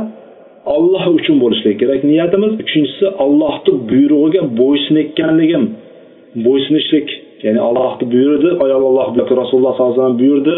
[0.75, 2.51] olloh uchun bo'lishligi kerak niyatimiz.
[2.63, 5.63] Uchinchisi ollohni buyrug'iga bo'ysunayotganligim
[6.45, 7.07] bo'ysunishlik.
[7.45, 10.57] Ya'ni ollohni buyurdi alloh yoki rasululloh sollallohu alayhi vasallam buyurdi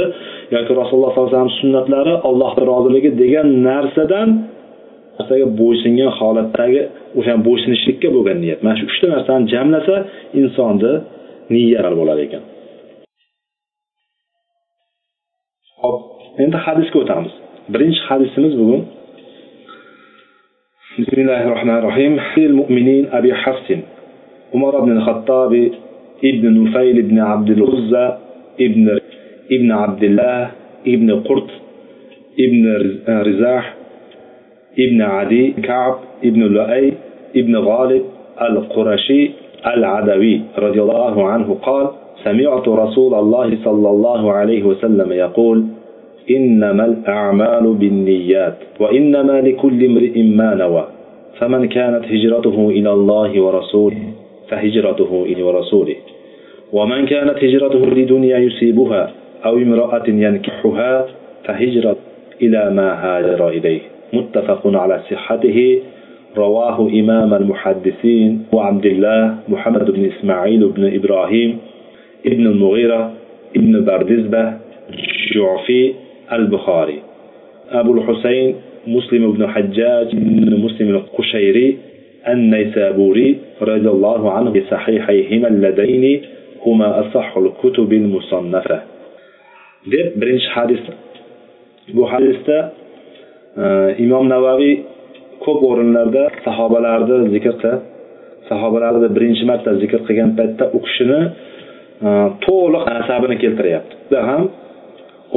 [0.55, 4.29] yoki rasululloh sollallohu alayhi vasallam sunnatlari allohni roziligi degan narsadan
[5.17, 6.81] narsaga bo'ysungan holatdagi
[7.19, 8.59] o'sha bo'ysunishlikka bo'lgan niyat.
[8.65, 9.95] Mana shu uchta narsani jamlasa
[10.41, 10.93] insonni
[11.53, 12.43] niyat bo'lar ekan.
[15.81, 16.12] Hop.
[16.41, 17.33] Endi hadisga o'tamiz.
[17.73, 18.83] Birinchi hadisimiz bugun
[20.99, 23.67] بسم الله الرحمن الرحيم المؤمنين أبي حفص
[24.53, 25.53] عمر بن الخطاب
[26.23, 28.17] ابن نفيل بن عبد العزى
[28.61, 28.99] ابن
[29.55, 30.51] ابن عبد الله
[30.87, 31.49] ابن قرط
[32.39, 32.63] ابن
[33.09, 33.73] رزاح
[34.79, 36.93] ابن عدي كعب ابن لؤي
[37.35, 38.03] ابن غالب
[38.41, 39.31] القرشي
[39.67, 41.87] العدوي رضي الله عنه قال
[42.23, 45.57] سمعت رسول الله صلى الله عليه وسلم يقول
[46.31, 50.87] إنما الأعمال بالنيات وإنما لكل امرئ ما نوى.
[51.39, 54.03] فمن كانت هجرته إلى الله ورسوله
[54.49, 55.95] فهجرته إلى ورسوله.
[56.73, 59.11] ومن كانت هجرته لدنيا يصيبها
[59.45, 61.05] أو امرأة ينكحها
[61.45, 61.95] فهجرة
[62.41, 63.81] إلى ما هاجر إليه.
[64.13, 65.79] متفق على صحته.
[66.37, 71.57] رواه إمام المحدثين وعبد الله محمد بن إسماعيل بن إبراهيم
[72.25, 73.11] ابن المغيرة
[73.55, 74.53] ابن بردزبة
[75.35, 75.93] جعفي
[76.32, 77.02] البخاري
[77.70, 78.54] أبو الحسين
[78.86, 81.78] مسلم بن حجاج بن مسلم القشيري
[82.28, 86.22] النيسابوري رضي الله عنه بصحيحيهما اللذين
[86.66, 88.80] هما أصح الكتب المصنفة
[89.92, 90.82] deb birinchi hadis
[91.96, 92.58] bu hadisda
[94.04, 94.74] imom navaviy
[95.44, 97.82] ko'p o'rinlarda sahobalarni zikr qilib
[98.50, 101.20] sahobalarni birinchi marta zikr qilgan paytda u kishini
[102.46, 104.42] to'liq nasabini keltiryapti bunda ham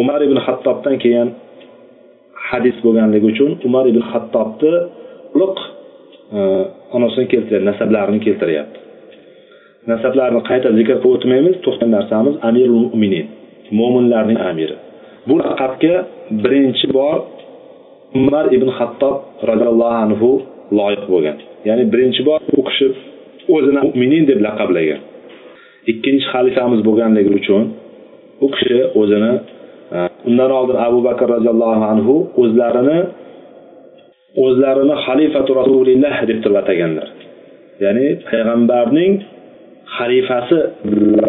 [0.01, 1.29] umar ibn hattobdan kelgan
[2.51, 5.57] hadis bo'lganligi uchun umar ibn hattobni to'liq
[6.37, 6.39] e,
[6.97, 8.79] onasini keltiryapti nasablarini keltiryapti.
[9.93, 13.27] Nasablarni qayta zikr qilib o'tmaymiz to'xtagan narsamiz amirul mo'minin
[13.79, 14.77] mo'minlarning amiri.
[15.29, 15.95] Bu laqabga
[16.45, 17.17] birinchi bor
[18.21, 19.17] umar ibn hattob
[19.51, 20.31] roziyallohu anhu
[20.79, 21.37] loyiq bo'lgan.
[21.69, 22.87] Ya'ni birinchi bor u kishi
[23.55, 25.01] o'zini mo'minin deb laqablagan.
[25.93, 27.63] Ikkinchi xalifamiz bo'lganligi uchun
[28.45, 29.33] u kishi o'zini
[30.29, 32.99] undan oldin abu bakr roziyallohu anhu o'zlarini
[34.45, 37.09] o'zlarini xalifatu rasulilloh deb turib ataganlar
[37.85, 39.13] ya'ni payg'ambarning
[39.97, 40.59] xalifasi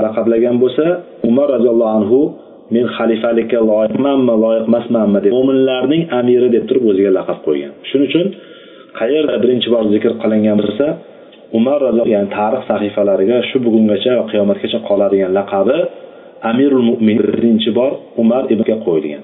[0.03, 0.85] laqablagan bo'lsa
[1.29, 2.19] umar roziyallohu anhu
[2.75, 5.19] men xalifalikka loyiqmanmi loyiq emasmanmi?
[5.25, 7.71] deb mo'minlarning amiri deb turib o'ziga laqab qo'ygan.
[7.89, 8.25] Shuning uchun
[8.99, 10.85] qayerda birinchi bor zikr qilingan bo'lsa
[11.57, 11.79] umar
[12.13, 15.77] ya'ni tarix sahifalariga shu bugungacha va qiyomatgacha qoladigan laqabi
[16.49, 19.23] amirul mo'min birinchi bor umar ibnga qo'yilgan.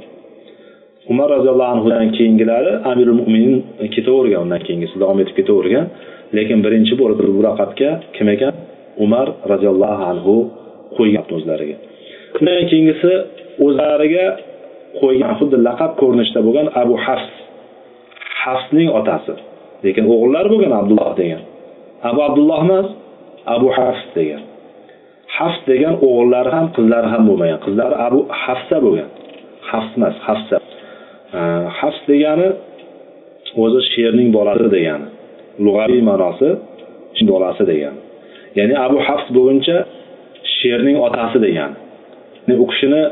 [1.11, 3.55] Umar roziyallohu anhudan keyingilari amirul mo'minin
[3.95, 5.85] ketavergan undan keyingisi davom etib ketavergan.
[6.37, 8.53] Lekin birinchi bo'lib bu laqabga kim ekan?
[9.05, 10.35] Umar roziyallohu anhu
[10.97, 11.77] qo'ygan o'zlariga.
[12.39, 13.11] Undan keyingisi
[13.65, 14.25] o'zlariga
[15.01, 17.31] qo'ygan xuddi laqab ko'rinishda bo'lgan abu hafs.
[18.43, 19.33] Hafsning otasi.
[19.85, 21.41] Lekin o'g'illari bo'lgan abdulloh degan.
[22.09, 22.87] Abu abdulloh emas
[23.55, 24.41] abu hafs degan.
[25.37, 27.59] Hafs degan o'g'illari ham qizlari ham bo'lmagan.
[27.65, 29.09] Qizlari abu hafsa bo'lgan.
[29.69, 30.57] Hafs emas hafsa.
[31.79, 32.47] Hafs degani
[33.63, 35.07] o'zi sherning bolasi degani.
[35.65, 36.49] Lug'aviy ma'nosi
[37.31, 37.99] bolasi degani.
[38.57, 39.77] Ya'ni abu hafs bo'lguncha
[40.57, 41.75] sherning otasi degani.
[42.63, 43.03] U kishini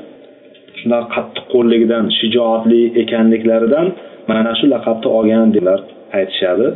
[0.79, 3.87] shunaqa qattiq qo'lligidan shijoatli ekanliklaridan
[4.29, 5.79] mana shu laqabni olgan deblar
[6.17, 6.67] aytishadi.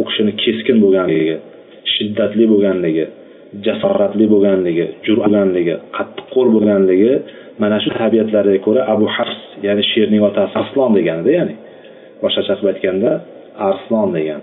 [0.00, 1.36] U kishini keskin bo'lganligi
[1.94, 3.06] shiddatli bo'lganligi
[3.66, 7.12] jasoratli bo'lganligi jur'atlanligi qattiqqo'l bo'lganligi
[7.62, 11.54] mana shu tabiatlariga ko'ra abu hafs ya'ni sherning otasi arslon deganida ya'ni
[12.22, 13.10] boshqacha qilib aytganda
[13.68, 14.40] arslon degan.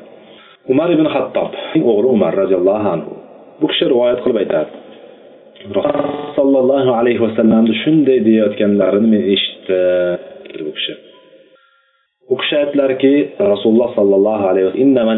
[0.72, 1.52] Umar ibn hattob
[1.92, 3.14] o'g'li umar roziyallohu anhu
[3.62, 4.72] bu kishi rivoyat qilib aytadi
[6.38, 10.94] sollallohu alayhi vasallamni shunday deyayotganlarini men eshitdim bu kishi.
[12.34, 13.14] U kishi aytdilarki
[13.54, 15.10] rasululloh sollallohu alayhi vasallam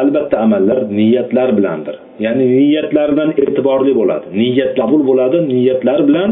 [0.00, 1.96] albatta amallar niyatlar bilandir.
[2.24, 4.26] Ya'ni niyatlardan e'tiborli bo'ladi.
[4.40, 6.30] Niyat qabul bo'ladi niyatlar bilan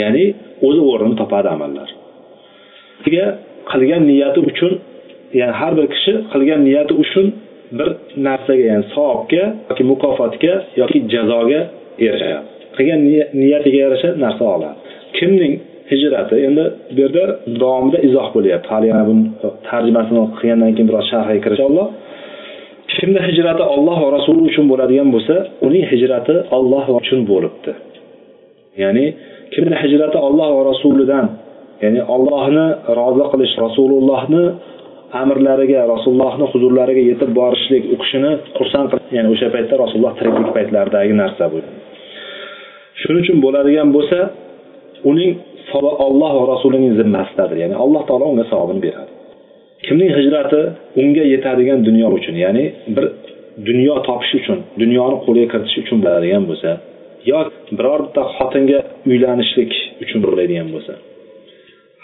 [0.00, 0.24] ya'ni
[0.66, 1.88] o'zi o'rnini topadi amallar.
[3.72, 4.72] Qilgan niyati uchun
[5.40, 7.26] ya'ni har bir kishi qilgan niyati uchun
[7.78, 7.88] bir
[8.26, 11.60] narsaga ya'ni savobga yoki mukofotga yoki jazoga
[12.06, 12.44] erishadi.
[12.76, 13.00] Qilgan
[13.40, 14.76] niyatiga yarasha narsa oladi.
[15.16, 15.54] Kimning
[15.90, 17.24] hijrati endi bu yerda
[17.62, 18.68] davomida izoh bo'lyapti.
[18.74, 19.22] Hali yana buni
[19.68, 21.60] tarjimasini qilgandan keyin biroz sharhga kirish.
[21.60, 21.88] Inshaalloh
[22.96, 25.36] kimni hijrati olloh va rasuli uchun bo'ladigan bo'lsa
[25.66, 27.72] uning hijrati olloh uchun bo'libdi.
[28.82, 29.04] Ya'ni
[29.54, 31.26] kimni hijrati olloh va rasulidan
[31.82, 32.66] ya'ni ollohni
[32.98, 34.44] rozi qilish rasulullohni
[35.22, 41.14] amrlariga rasulullohni huzurlariga yetib borishlik u kishini xursand qilib ya'ni o'sha paytda rasululloh tiriklik paytlaridagi
[41.22, 41.58] narsa bu.
[43.00, 44.18] Shuning uchun bo'ladigan bo'lsa
[45.10, 45.30] uning
[46.06, 49.13] olloh va rasulining zimmasidadir ya'ni alloh taolo unga savobini beradi.
[49.86, 50.60] Kimning hijrati
[51.00, 52.64] unga yetadigan dunyo uchun ya'ni
[52.96, 53.04] bir
[53.68, 56.70] dunyo topish uchun dunyoni qo'lga kiritish uchun bo'ladigan bo'lsa
[57.30, 57.38] yo
[57.78, 58.78] biror bitta xotinga
[59.10, 59.72] uylanishlik
[60.04, 60.94] uchun bo'ladigan bo'lsa.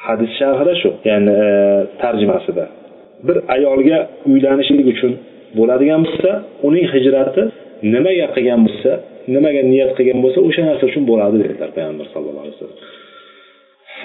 [0.07, 1.49] Hadis sharhida shu ya'ni e,
[2.03, 2.64] tarjimasida.
[3.26, 3.99] Bir ayolga
[4.33, 5.12] uylanishlik uchun
[5.59, 6.31] bo'ladigan bo'lsa
[6.68, 7.43] uning hijrati
[7.95, 8.91] nimaga qilgan bo'lsa
[9.35, 12.78] nimaga niyat qilgan bo'lsa o'sha narsa uchun bo'ladi dedilar payg'ambar sallallohu alayhi vasallam.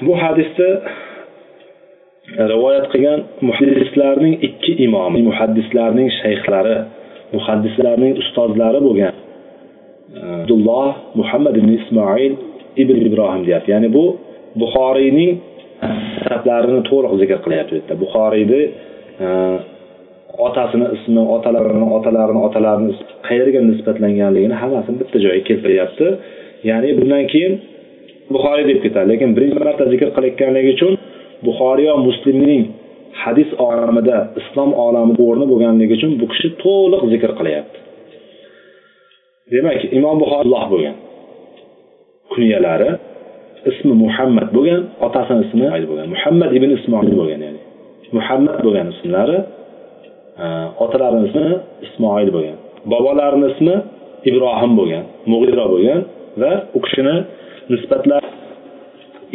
[0.06, 0.70] Bu hadisni
[2.34, 5.22] rivoyat qilgan muhaddislarning ikki imomi.
[5.30, 6.76] Muhaddislarning shayxlari
[7.36, 12.34] muhaddislarning ustozlari bo'lgan e, abdulloh muhammad ibn ismoil
[12.82, 13.70] ibn ibrohim deyapti.
[13.76, 14.06] Ya'ni bu
[14.62, 15.32] buxoriyning
[16.24, 17.94] nasablarini to'liq zikr qilyapti bu yerda.
[18.04, 18.62] Buxoriyni
[19.26, 19.28] e,
[20.48, 22.94] otasini ismi otalarini otalarini otalarini
[23.28, 26.08] qayerga nisbatlanganligini hammasini bitta joyga keltiryapti.
[26.70, 27.54] Ya'ni bundan keyin
[28.34, 29.06] buxoriy deb ketadi.
[29.12, 30.94] Lekin birinchi marta zikr qilayotganligi uchun
[31.48, 32.64] buxoriy va muslimning
[33.24, 37.78] hadis olamida islom olamida o'rni bo'lganligi uchun bu kishi to'liq zikr qilyapti.
[39.54, 40.96] Demak imom buxoriyloh bo'lgan.
[42.34, 42.90] Kunyalari
[43.72, 46.08] ismi muhammad bo'lgan otasini ismi bo'lgan.
[46.16, 47.62] Muhammad ibn ismoil bo'lgan ya'ni.
[48.18, 49.38] Muhammad bo'lgan ismlari
[50.44, 50.46] e,
[50.84, 51.48] otalarini ismi
[51.86, 52.58] ismoil bo'lgan.
[52.92, 53.76] Bobolarini ismi
[54.30, 56.02] ibrohim bo'lgan mug'iro bo'lgan
[56.42, 57.16] va u kishini
[57.74, 58.24] nisbatlar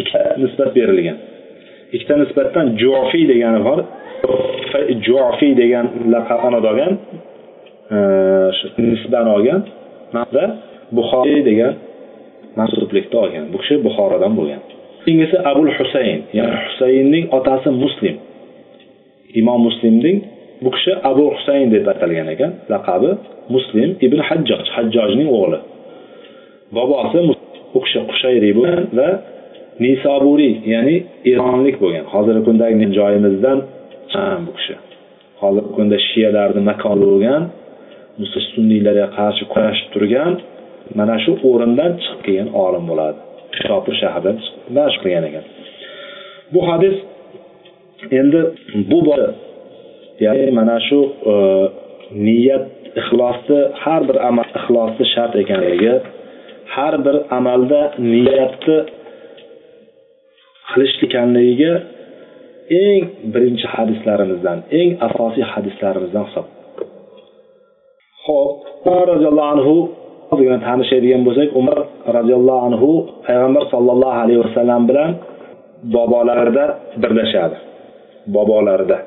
[0.00, 1.18] ikkita nisbat berilgan.
[1.94, 3.80] Ikkita nisbatdan jufiy degani bor.
[5.06, 6.92] Jufiy degan laqabni olgan
[7.96, 7.98] e,
[8.90, 9.60] nisbani olgan
[10.34, 10.44] va
[10.96, 11.72] buxoriy degan
[12.58, 13.44] mansublikni olgan.
[13.52, 14.62] Bu kishi buxorodan bo'lgan.
[15.04, 16.20] Keyingisi abul husayn.
[16.38, 18.14] Ya'ni husaynning otasi muslim.
[19.40, 20.18] Imom muslimning
[20.64, 22.52] bu kishi abu husayn deb atalgan ekan.
[22.72, 23.10] Laqabi
[23.54, 25.58] muslim ibn hajjoj hajjojning o'g'li.
[26.76, 27.18] Bobosi
[27.76, 29.08] u kishi qushayriy bo'lgan va
[29.84, 30.96] nisoburiy ya'ni
[31.32, 32.04] eronlik bo'lgan.
[32.14, 33.58] Hozirgi kundagi joyimizdan
[34.46, 34.74] bu kishi.
[35.42, 37.42] Hozirgi kunda shiyalarni makoni bo'lgan
[38.54, 40.32] sunniylarga qarshi kurashib turgan
[40.98, 43.18] mana shu o'rindan chiqib kelgan olim bo'ladi.
[43.66, 44.36] Shopur shahridan
[44.76, 45.44] mashq qilgan ekan.
[46.52, 46.96] Bu hadis
[48.18, 48.40] endi
[48.90, 48.98] bu
[50.24, 51.00] ya'ni mana shu
[51.32, 51.34] e,
[52.26, 52.64] niyat
[53.00, 55.94] ixlosni har bir amal ixlosni shart ekanligi
[56.74, 57.80] har bir amalda
[58.12, 58.78] niyatni
[60.70, 61.72] qilish ekanligiga
[62.82, 63.02] eng
[63.32, 66.46] birinchi hadislarimizdan eng asosiy hadislarimizdan hisob.
[68.24, 68.56] Ho'p
[68.90, 69.74] umar roziyallohu anhu
[70.32, 71.78] ozgina tanishadigan bo'lsak umar
[72.16, 72.88] roziyallohu anhu
[73.26, 75.10] payg'ambar sollallohu alayhi vasallam bilan
[75.94, 76.64] bobolarida
[77.02, 77.56] birlashadi.
[78.36, 78.98] Bobolarida.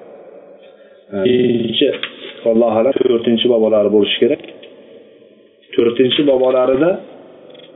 [1.33, 1.89] Ikkinchi
[2.51, 4.41] allohu alam to'rtinchi bobolari bo'lishi kerak.
[5.75, 6.89] To'rtinchi bobolarida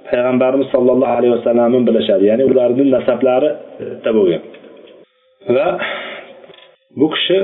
[0.09, 2.23] payg'ambarimiz sollallohu alayhi vasallamni bilishadi.
[2.31, 3.49] Ya'ni ularni nasablari
[3.81, 4.41] e, bitta bo'lgan
[5.55, 5.67] va
[6.99, 7.37] bu kishi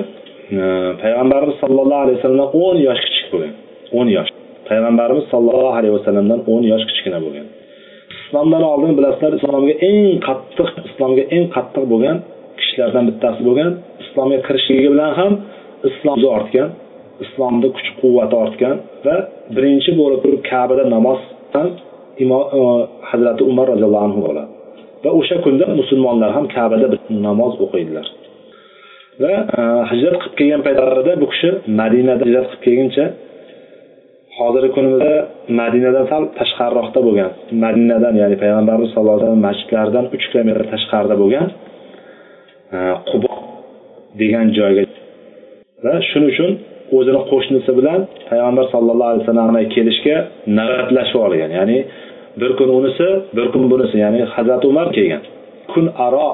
[0.62, 0.64] e,
[1.04, 3.54] payg'ambarimiz sollallohu alayhi vasallamdan o'n yosh kichik bo'lgan.
[3.98, 4.30] o'n yosh.
[4.70, 7.46] Payg'ambarimiz sollallohu alayhi vasallamdan o'n yosh kichkina bo'lgan.
[8.22, 12.18] Islomdan oldin bilasizlar islomga eng qattiq islomga eng qattiq bo'lgan
[12.60, 13.72] kishilardan bittasi bo'lgan
[14.04, 15.34] islomga kirishligi bilan ham
[15.90, 16.70] islom ortgan
[17.26, 19.16] islomni kuch quvvati ortgan va
[19.56, 21.20] birinchi bo'lib turib kabada namoz
[21.56, 21.68] ham
[22.22, 22.26] E,
[23.10, 24.50] hazrati umar roziyallohu anhu bo'ladi.
[25.04, 26.88] Va o'sha kunda musulmonlar ham kabada
[27.28, 28.08] namoz o'qiydilar.
[29.22, 29.62] Va e,
[29.92, 31.50] hijrat qilib kelgan paytlarida bu kishi
[31.80, 33.06] madinada hijrat qilib kelguncha
[34.40, 35.14] hozirgi kunimizda
[35.60, 37.32] madinadan sal tashqariroqda bo'lgan
[37.64, 41.48] madinadan ya'ni payg'ambarimiz sallallohu alayhi vasallam masjidlaridan uch kilometr tashqarida bo'lgan
[42.76, 43.32] e, qubo
[44.22, 44.84] degan joyga
[45.86, 46.52] va shuning uchun
[46.98, 50.16] o'zini qo'shnisi bilan payg'ambar sallallohu alayhi vasallamga kelishga
[50.58, 51.52] navbatlashib olgan.
[51.60, 51.78] Ya'ni
[52.42, 53.08] bir kun unisi
[53.38, 53.96] bir kun bunisi.
[54.04, 55.24] Ya'ni hazrati umar kelgan.
[55.72, 56.30] Kun aro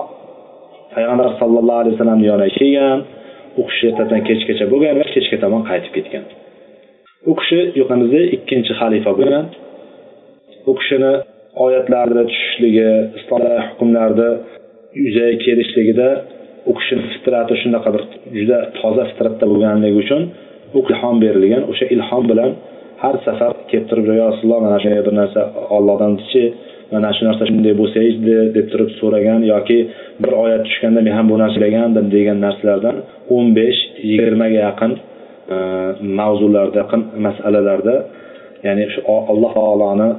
[0.95, 3.00] payg'ambar sallallohu alayhi vasallamni yoniga kelgan.
[3.60, 6.24] U kishi ertadan kechgacha bo'lgan va kechga tomon qaytib ketgan.
[7.30, 9.45] U kishi yuqamizda ikkinchi xalifa bo'lgan.
[10.70, 11.14] U kishini
[11.66, 14.30] oyatlarda tushishligi islom hukmlarni
[15.04, 16.10] yuzaga kelishligida
[16.70, 18.03] u kishini fitrati shunaqa bir
[18.39, 20.22] juda toza fitratda bo'lganligi uchun
[20.78, 22.51] u ilhom berilgan o'sha ilhom bilan
[23.03, 25.41] har safar kelib turib yo rasululloh mana shunday bir narsa
[25.78, 26.43] ollohdanchi
[26.93, 29.78] mana shu narsa shunday bo'lsa edi deb turib so'ragan yoki
[30.24, 32.95] bir oyat tushganda men ham bu narsa o'ylagandim degan narsalardan
[33.36, 34.91] o'n besh yigirmaga yaqin
[35.55, 35.57] e,
[36.20, 37.95] mavzularda yaqin masalalarda
[38.67, 38.99] ya'ni shu
[39.34, 40.09] alloh taoloni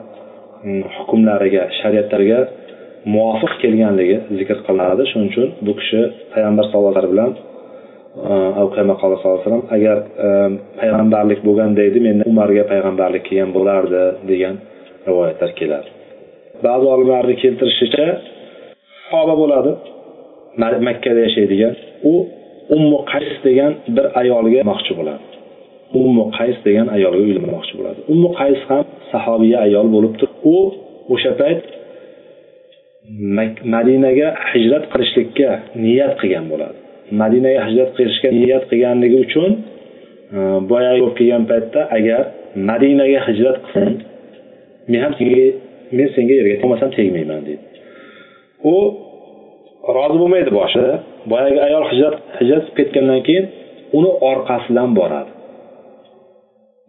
[0.65, 2.41] mm, hukmlariga shariatlariga
[3.15, 6.01] muvofiq kelganligi zikr qilinadi shuning uchun bu kishi
[6.33, 7.33] payg'ambar sallallohu alayhi vasallam
[8.31, 9.97] uh, sallallohu alayhi vasallam agar
[10.27, 14.55] um, payg'ambarlik bo'lganda edi menda umarga payg'ambarlik kelgan bo'lardi degan
[15.09, 15.89] rivoyatlar keladi.
[16.67, 18.07] Ba'zi olimlarni keltirishicha
[19.11, 19.73] sahoba bo'ladi
[20.89, 21.75] makkada yashaydigan
[22.13, 22.15] u
[22.77, 25.23] ummu qays degan bir ayolga moqchi bo'ladi.
[26.03, 28.01] Ummu qays degan ayolga uylanmoqchi bo'ladi.
[28.13, 30.57] Ummu qays ham sahobiya ayol bo'lib turib u
[31.15, 31.61] o'sha payt
[33.75, 35.49] madinaga hijrat qilishlikka
[35.85, 36.77] niyat qilgan bo'ladi.
[37.23, 39.51] Madinaga hijrat qilishga niyat qilganligi uchun
[40.37, 40.39] e,
[40.71, 42.23] boyagi bo'lib kelgan paytda agar
[42.71, 43.97] madinaga hijrat qilsang
[44.91, 45.47] men ham senga
[45.97, 47.65] men senga yerga tegmasam tegmayman deydi.
[48.73, 48.75] U
[49.97, 50.93] rozi bo'lmaydi boshida
[51.33, 53.47] boyagi ayol hijrat hijrat qilib ketgandan keyin
[53.99, 55.31] uni orqasidan boradi.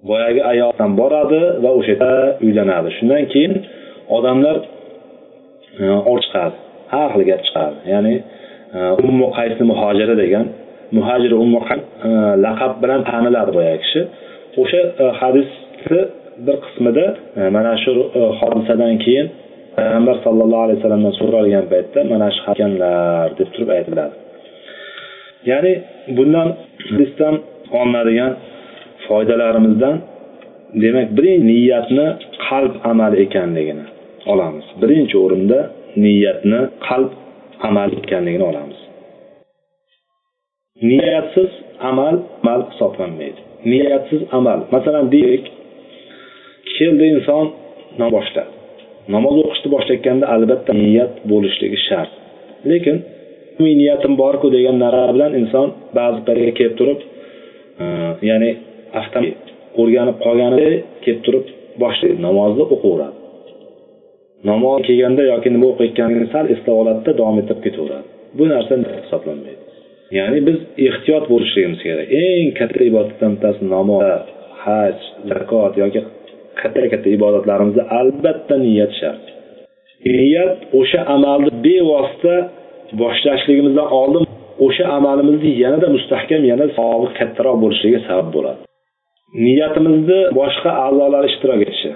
[0.09, 2.13] Boyagi ayoldan boradi va o'sha yerda
[2.45, 2.89] uylanadi.
[2.97, 3.53] Shundan keyin
[4.17, 4.57] odamlar
[5.89, 6.55] or chiqadi.
[6.91, 7.75] Har xil gap chiqadi.
[7.93, 8.13] Ya'ni
[8.75, 10.45] e, ummu qaysni muhojiri degan
[10.97, 12.09] muhajir ummu e,
[12.45, 14.01] laqab bilan taniladi boyagi kishi.
[14.61, 16.01] O'sha e, hadisni
[16.45, 17.05] bir qismida
[17.55, 17.91] mana shu
[18.39, 19.27] hodisadan keyin
[19.77, 24.15] payg'ambar sallallohu alayhi vasallamdan so'ralgan paytda mana shu ekanlar deb turib aytiladi.
[25.51, 25.73] Ya'ni
[26.17, 26.47] bundan
[26.89, 27.35] hadisdan
[27.79, 28.31] olinadigan
[29.07, 29.95] foydalarimizdan
[30.83, 32.07] demak birinchi niyatni
[32.47, 33.83] qalb amali ekanligini
[34.25, 34.65] olamiz.
[34.81, 35.59] Birinchi o'rinda
[36.03, 37.11] niyatni qalb
[37.67, 38.79] amal ekanligini olamiz.
[40.89, 41.51] Niyatsiz
[41.89, 43.39] amal amal hisoblanmaydi.
[43.65, 44.59] Niyatsiz amal.
[44.71, 45.45] Masalan deylik
[46.77, 47.45] keldi inson
[47.99, 48.51] namoz boshladi
[49.15, 52.11] namoz o'qishni boshlayotganda albatta niyat bo'lishligi shart.
[52.69, 52.97] Lekin
[53.81, 55.67] niyatim borku degan nara bilan inson
[55.97, 56.99] ba'zi paytga kelib turib
[57.83, 57.85] e,
[58.29, 58.51] ya'ni
[58.99, 59.37] avtomatik
[59.81, 61.45] o'rganib qolganidek kelib turib
[61.83, 62.17] boshlaydi.
[62.27, 63.20] Namozni o'qiveradi
[64.49, 68.73] namoz kelganda yoki nima o'qiyotganligini sal eslab oladida davom ettirib ketaveradi bu narsa
[69.03, 69.61] hisoblanmaydi?
[70.17, 72.07] Ya'ni biz ehtiyot bo'lishligimiz kerak.
[72.23, 74.03] Eng katta ibodatlardan bittasi namoz
[74.63, 74.97] haj
[75.31, 76.01] zakot yoki
[76.61, 79.25] katta katta ibodatlarimizda albatta niyat shart.
[80.19, 82.35] Niyat o'sha amalni bevosita
[83.01, 84.23] boshlashligimizdan oldin
[84.65, 88.61] o'sha amalimizni yanada mustahkam yanada savobi kattaroq bo'lishiga sabab bo'ladi.
[89.45, 91.91] Niyatimizni boshqa a'zolar ishtirok etishi.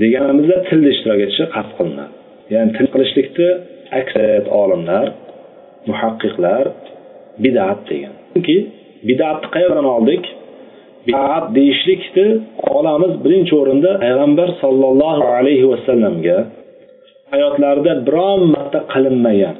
[0.00, 2.14] Deganimizda tilni ishtirok etishi qasd qilinadi.
[2.52, 3.50] Ya'ni til qilishlikni
[4.00, 5.06] aksariyat olimlar
[5.88, 6.64] muhaqqiqlar
[7.44, 8.14] bidat degan.
[8.32, 8.56] Chunki
[9.08, 10.24] bidatni qayerdan oldik?
[11.06, 12.26] Bidat deyishlikni
[12.78, 16.38] olamiz birinchi o'rinda payg'ambar sollallohu alayhi vasallamga.
[17.32, 19.56] Hayotlarida biron marta qilinmagan.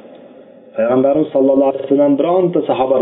[0.75, 2.97] Payg'ambarimiz sallallohu alayhi vasallam bironta sahoba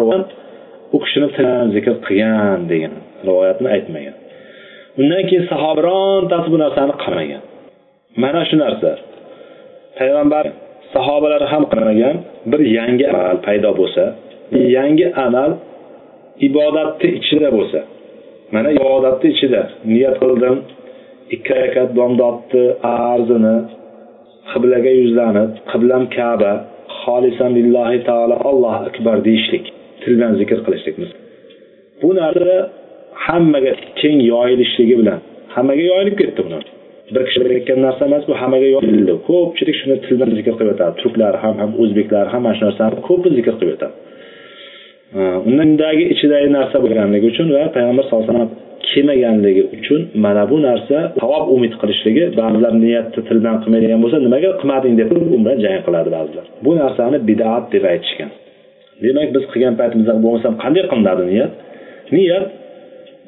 [0.96, 2.94] u kishini tilini zikr qilgan degan
[3.28, 4.16] rivoyatni aytmagan.
[5.00, 7.42] Undan keyin sahoba birontasi bu narsani qilmagan
[8.24, 8.92] mana shu narsa.
[9.98, 10.46] Payg'ambar
[10.94, 12.16] sahobalar ham qilmagan
[12.52, 14.04] bir yangi amal paydo bo'lsa
[14.78, 15.52] yangi amal
[16.48, 17.80] ibodatni ichida bo'lsa
[18.54, 19.62] mana ibodatni ichida
[19.94, 20.56] niyat qildim
[21.36, 22.66] ikki rakat bomdodni
[23.12, 23.58] arzini
[24.52, 26.52] qiblaga yuzlanib qiblam kaba
[27.02, 29.66] xolisan lillahi taolo allohu akbar deyishlik
[30.02, 30.96] tildan zikr qilishlik.
[32.02, 32.58] Bu narsa
[33.26, 35.20] hammaga keng yoyilishligi bilan.
[35.56, 36.60] Hammaga yoyilib ketdi buni.
[37.14, 39.14] Bir kishi aytgan narsa emas bu hammaga yoyildi.
[39.28, 40.94] Ko'pchilik shuni tildan zikr qilib yotadi.
[41.02, 43.96] Turklar ham ham o'zbeklar ham mana shu narsani ko'pi zikr qilib yotadi.
[45.50, 48.52] Undagi ichidagi narsa bo'lganligi uchun va payg'ambar sallallohu alayhi vasallam
[48.92, 54.94] kelmaganligi uchun mana bu narsa savob umid qilishligi ba'zilar niyatni tildan qilmaydigan bo'lsa nimaga qilmading
[55.02, 56.46] deb u bilan jang qiladi ba'zilar.
[56.66, 58.30] Bu narsani bidat deb aytishgan.
[59.04, 61.52] Demak biz qilgan paytimizda bo'lmasam qanday qilinadi niyat?
[62.18, 62.46] Niyat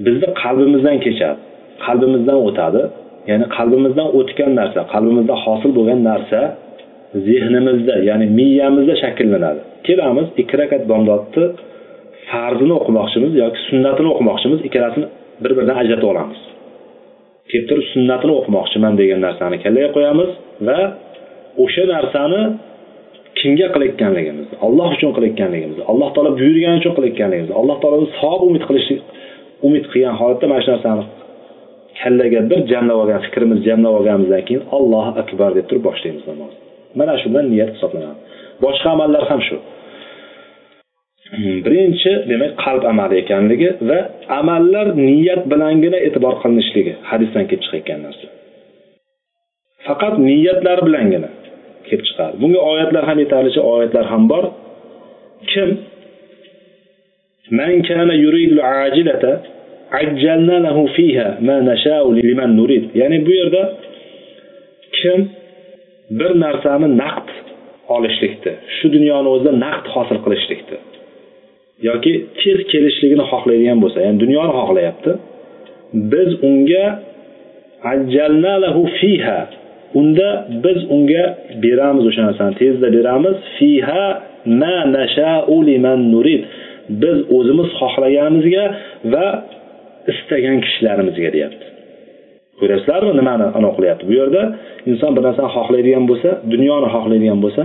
[0.06, 1.40] bizni qalbimizdan kechadi.
[1.86, 2.82] Qalbimizdan o'tadi.
[3.30, 6.40] Ya'ni qalbimizdan o'tgan narsa qalbimizda hosil bo'lgan narsa
[7.28, 9.62] zehnimizda ya'ni miyamizda shakllanadi.
[9.88, 11.46] Kelamiz ikki rakat bomdodni
[12.30, 15.08] farzini o'qimoqchimiz yoki sunnatini o'qimoqchimiz ikkalasini
[15.44, 16.40] bir biridan ajratib olamiz.
[17.50, 20.30] Kelib turib sunnatini o'qimoqchiman degan narsani kallaga qo'yamiz
[20.68, 20.80] va
[21.64, 22.42] o'sha narsani
[23.40, 29.02] kimga qilayotganligimizni alloh uchun qilayotganligimizni alloh taolo buyurgani uchun qilayotganligimizni alloh taolodan savob umid qilishlik
[29.68, 31.04] umid qilgan holatda mana shu narsani
[32.00, 36.64] kallaga bir jamlab olgan fikrimiz jamlab olganimizdan keyin allohu akbar deb turib boshlaymiz namozni
[37.00, 38.20] mana shu bilan niyat hisoblanadi.
[38.64, 39.58] Boshqa amallar ham shu.
[41.66, 44.00] Birinchi demak qalb amali ekanligi va
[44.40, 48.28] amallar niyat bilangina e'tibor qilinishligi hadisdan kelib chiqayotgan narsa.
[49.86, 51.30] Faqat niyatlar bilangina
[51.88, 52.34] kelib chiqadi.
[52.42, 54.46] Bunga oyatlar ham yetarlicha oyatlar ham bor.
[55.52, 55.70] Kim?
[57.58, 59.32] Man kana yuridul ajilata
[60.00, 62.84] ajjalnalahu fiha ma nasha'u liman nurid.
[63.02, 63.64] Ya'ni bu yerda
[64.98, 65.20] kim
[66.20, 67.28] bir narsani naqd
[67.96, 70.78] olishlikni shu dunyoni o'zida naqd hosil qilishlikni
[71.90, 75.12] yoki tez kelishligini xohlaydigan bo'lsa ya'ni dunyoni xohlayapti
[76.14, 76.86] biz unga
[77.94, 79.40] ajjalnalahu fiha
[80.00, 80.30] unda
[80.64, 81.24] biz unga
[81.64, 83.36] beramiz o'sha narsani tezda beramiz.
[83.58, 84.06] Fiha
[84.62, 86.44] ma nasha'u liman nurid.
[87.04, 88.66] Biz o'zimiz xohlaganimizga
[89.14, 89.28] va
[90.12, 91.66] istagan kishilarimizga deyapti.
[92.60, 93.12] Ko'ryapsizlarmi?
[93.20, 94.04] Nimani anavi qilyapti?
[94.10, 94.42] Bu yerda
[94.92, 97.64] inson bir narsani xohlaydigan bo'lsa dunyoni xohlaydigan bo'lsa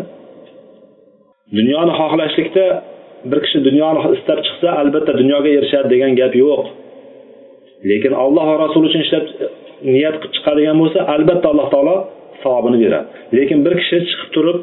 [1.59, 2.65] dunyoni xohlashlikda
[3.31, 6.63] bir kishi dunyoni istab chiqsa albatta dunyoga erishadi degan gap yo'q.
[7.91, 9.25] Lekin alloh va rasuli uchun ishlab
[9.95, 11.97] niyat qilib chiqadigan bo'lsa albatta alloh taolo
[12.43, 13.07] savobini beradi.
[13.39, 14.59] Lekin bir kishi chiqib turib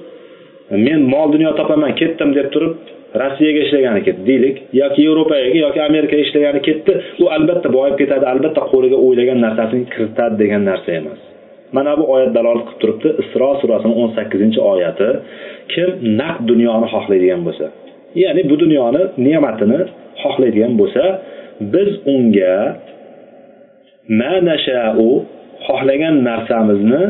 [0.72, 2.74] men mol dunyo topaman ketdim deb turib
[3.22, 6.94] rossiyaga ishlagani ketdi deylik yoki yevropaga yoki amerikaga ishlagani ketdi.
[7.24, 11.20] U albatta boyib ketadi albatta qo'liga o'ylagan narsasini kiritadi degan narsa emas.
[11.76, 13.10] Mana bu oyat dalolat qilib turibdi.
[13.24, 15.10] Isro surasini o'n sakkizinchi oyati.
[15.72, 15.90] Kim
[16.22, 17.68] naqd dunyoni xohlaydigan bo'lsa
[18.24, 19.80] ya'ni bu dunyoni ne'matini
[20.24, 21.04] xohlaydigan bo'lsa
[21.74, 22.58] biz unga
[24.22, 25.08] manashau
[25.68, 27.04] xohlagan narsamizni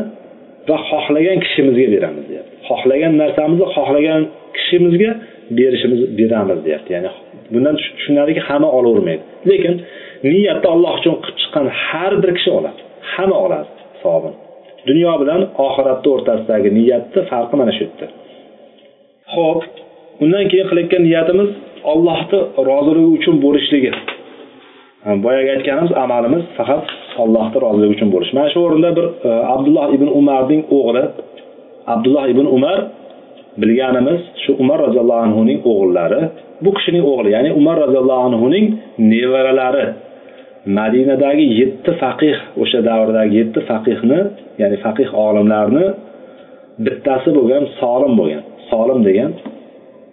[0.68, 2.55] va xohlagan kishimizga beramiz deyapti.
[2.68, 4.22] Xohlagan narsamizni xohlagan
[4.56, 5.10] kishimizga
[5.58, 6.90] berishimiz beramiz deyapti.
[6.96, 7.10] Ya'ni
[7.52, 9.22] bundan tushunadiki hamma olavermaydi.
[9.50, 9.74] Lekin
[10.32, 12.80] niyatni alloh uchun qilib chiqqan har bir kishi oladi.
[13.12, 13.68] Hamma oladi
[14.02, 14.36] savobini.
[14.88, 18.06] Dunyo bilan oxiratni o'rtasidagi niyatni farqi mana shu yerda.
[19.34, 19.62] Ho'p
[20.24, 21.50] undan keyin qilayotgan niyatimiz
[21.92, 22.38] ollohni
[22.70, 23.90] roziligi uchun bo'lishligi.
[25.24, 26.86] Boyagi aytganimiz amalimiz faqat
[27.24, 31.02] allohni roziligi uchun bo'lish mana shu o'rinda bir e, abdulloh ibn umarning o'g'li
[31.94, 32.78] abdulloh ibn umar
[33.60, 36.20] bilganimiz shu umar roziyallohu anhuning o'g'illari.
[36.64, 38.64] Bu kishining o'g'li ya'ni umar roziyallohu anhuning
[39.12, 39.86] nevaralari.
[40.78, 44.20] Madinadagi yetti faqih o'sha davrdagi yetti faqihni
[44.60, 45.84] ya'ni faqih olimlarni
[46.84, 48.42] bittasi bo'lgan solim bo'lgan.
[48.70, 49.30] Solim degan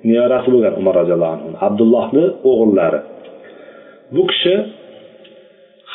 [0.10, 3.00] nevarasi bo'lgan umar roziyallohu anhu abdullohni o'g'illari.
[4.16, 4.56] Bu kishi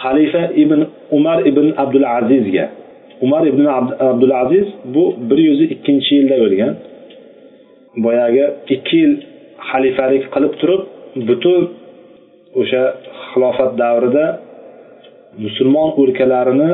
[0.00, 0.80] xalifa ibn
[1.16, 2.66] umar ibn abdul azizga
[3.24, 3.64] umar ibn
[4.10, 6.74] abdulaziz bu bir yuz ikkinchi yilda o'lgan.
[8.04, 8.44] Boyagi
[8.74, 9.12] ikki yil
[9.70, 10.82] xalifalik qilib turib
[11.28, 11.62] butun
[12.60, 12.82] o'sha
[13.30, 14.26] xilofat davrida
[15.44, 16.70] musulmon o'lkalarini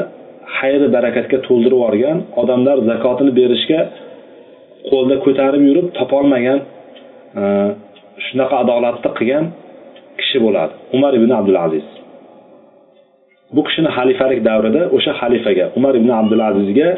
[0.58, 3.80] xayri barakatga to'ldirib yuborgan odamlar zakotini berishga
[4.90, 6.58] qo'lda ko'tarib yurib topolmagan
[7.40, 7.42] e,
[8.26, 9.44] shunaqa adolatni qilgan
[10.20, 11.86] kishi bo'ladi umar ibn abdulaziz
[13.54, 16.88] bu kishini xalifalik davrida o'sha xalifaga umar ibn abdulazizga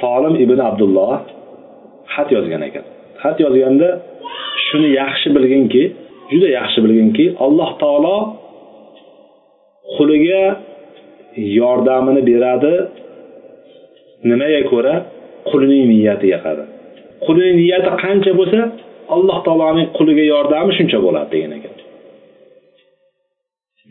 [0.00, 1.14] solim ibn abdulloh
[2.14, 2.84] xat yozgan ekan.
[3.22, 3.88] Xat yozganda
[4.66, 5.82] shuni yaxshi bilginki
[6.32, 8.18] juda yaxshi bilginki alloh taolo
[9.94, 10.42] quliga
[11.60, 12.74] yordamini beradi.
[14.30, 14.94] Nimaga ko'ra?
[15.50, 16.68] Qulining niyatiga qarab
[17.24, 18.60] qulining niyati qancha bo'lsa
[19.14, 21.75] alloh taoloning quliga yordami shuncha bo'ladi degan ekan.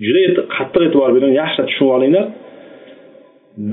[0.04, 2.26] Juda qattiq e'tibor bering yaxshilab tushunib olinglar.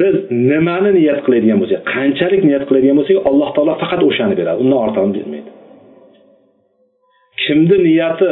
[0.01, 0.15] Biz
[0.51, 5.13] nimani niyat qiladigan bo'lsak qanchalik niyat qiladigan bo'lsak alloh taolo faqat o'shani beradi undan ortig'ini
[5.19, 5.51] bermaydi.
[7.43, 8.31] Kimni niyati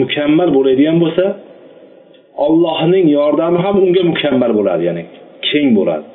[0.00, 1.24] mukammal bo'ladigan bo'lsa
[2.46, 5.02] ollohning yordami ham unga mukammal bo'ladi ya'ni
[5.48, 6.08] keng bo'ladi.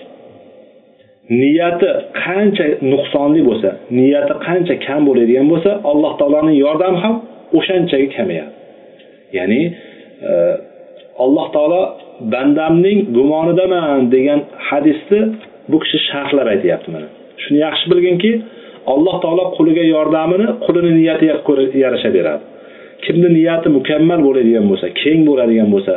[1.41, 1.89] Niyati
[2.23, 7.15] qancha nuqsonli bo'lsa niyati qancha kam bo'ladigan bo'lsa alloh taoloning yordami ham
[7.57, 8.51] o'shanchaga kamayadi.
[9.37, 9.61] Ya'ni
[10.29, 10.33] e,
[11.23, 11.81] alloh taolo
[12.33, 14.39] bandamning gumonidaman degan
[14.69, 15.21] hadisni
[15.71, 17.07] bu kishi sharhlab aytyapti mana.
[17.43, 18.31] Shuni yaxshi bilginki
[18.93, 22.43] alloh taolo quliga yordamini qulini niyatiga ko'ra yarasha beradi.
[23.05, 25.93] Kimni niyati mukammal bo'ladigan bo'lsa keng bo'ladigan bo'lsa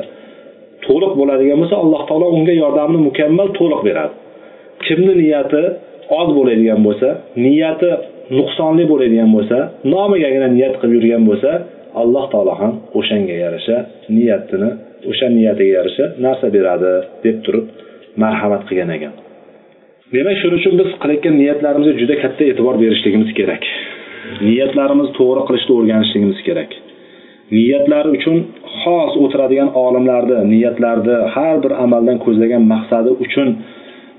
[0.86, 4.14] to'liq bo'ladigan bo'lsa alloh taolo unga yordamini mukammal to'liq beradi.
[4.86, 5.62] Kimni niyati
[6.20, 7.08] oz bo'ladigan bo'lsa
[7.44, 7.90] niyati
[8.38, 9.58] nuqsonli bo'ladigan bo'lsa
[9.92, 11.50] nomigagina niyat qilib yurgan bo'lsa
[12.02, 13.76] alloh taolo ham o'shanga yarasha
[14.16, 14.70] niyatini
[15.10, 16.92] o'sha niyatiga yarasha narsa beradi
[17.24, 17.66] deb turib
[18.22, 19.12] marhamat qilgan ekan.
[20.14, 23.62] Demak shuning uchun biz qilayotgan niyatlarimizga juda katta e'tibor berishligimiz kerak.
[24.48, 26.70] Niyatlarimizni to'g'ri qilishni o'rganishligimiz kerak.
[27.56, 28.36] Niyatlar uchun
[28.80, 33.48] xos o'tiradigan olimlarni niyatlarni har bir amaldan ko'zlagan maqsadi uchun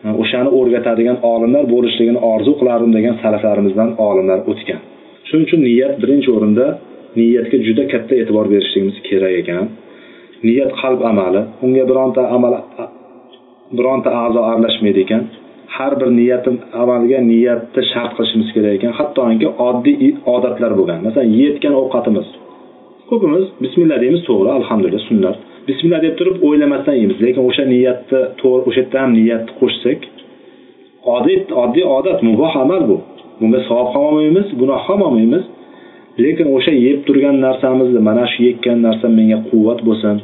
[0.05, 4.81] e, o'shani o'rgatadigan olimlar bo'lishligini orzu qilardim degan salaflarimizdan olimlar o'tgan.
[5.27, 6.65] Shuning uchun niyat birinchi o'rinda
[7.19, 9.65] niyatga juda katta e'tibor berishligimiz kerak ekan.
[10.47, 12.53] Niyat qalb amali unga bironta amal
[13.77, 15.23] bironta a'zo aralashmaydi ekan.
[15.75, 18.91] Har bir niyatim amalga niyatni shart qilishimiz kerak ekan.
[18.99, 20.99] Hattoki oddiy odatlar bo'lgan.
[21.05, 22.27] Masalan yeyotgan ovqatimiz.
[23.09, 25.37] Ko'pimiz bismillah deymiz to'g'ri alhamdulillah sunnat.
[25.69, 27.17] Bismillah deb turib o'ylamasdan yeymiz.
[27.25, 29.99] Lekin o'sha niyatni to'g'ri o'sha yerda ham niyatni qo'shsak
[31.15, 32.97] oddiy oddiy odat muboh amal bu.
[33.39, 35.43] Bunga savob ham olmaymiz gunoh ham olmaymiz.
[36.23, 40.15] Lekin o'sha yeb turgan narsamizni mana shu yekkan narsam menga quvvat bo'lsin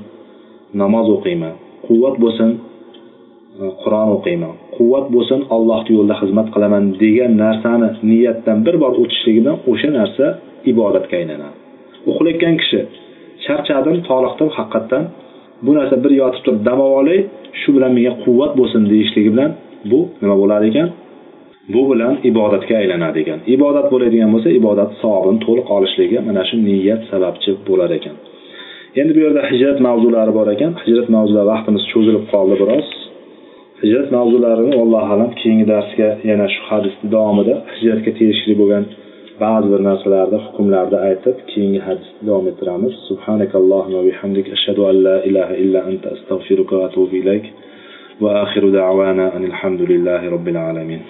[0.81, 1.53] namoz o'qiyman.
[1.87, 2.49] Quvvat bo'lsin
[3.61, 4.53] e, qur'on o'qiyman.
[4.75, 10.25] Quvvat bo'lsin allohni yo'lida xizmat qilaman degan narsani niyatdan bir bor o'tishligidan o'sha narsa
[10.71, 11.55] ibodatga aylanadi.
[12.09, 12.79] Uxlayotgan kishi
[13.45, 15.03] charchadim toliqdim haqiqatdan.
[15.65, 17.19] Bu narsa bir yotib turib dam olay
[17.59, 19.51] shu bilan menga quvvat bo'lsin deyishligi bilan
[19.91, 20.89] bu nima bo'lar ekan?
[21.73, 23.39] Bu bilan ibodatga aylanadi ekan.
[23.55, 28.15] Ibodat bo'ladigan bo'lsa ibodat savobini to'liq olishligi mana shu niyat sababchi bo'lar ekan.
[29.01, 30.73] Endi bu yerda hijrat mavzulari bor ekan.
[30.85, 32.87] Hijrat mavzulari vaqtimiz cho'zilib qoldi biroz.
[33.83, 38.85] Hijrat mavzularini allohu alam keyingi darsga yana shu hadisni davomida hijratga tegishli bo'lgan
[39.43, 42.93] ba'zi bir narsalarda hukmlarni aytib keyingi hadisni davom ettiramiz.
[43.09, 47.45] Subhanakallohumma bihamdik ashhadu an la ilaha illa anta astag'firuka va atubu ilayk.
[48.23, 51.01] Va axiru da'wana anil hamdulillahi robbil alamin.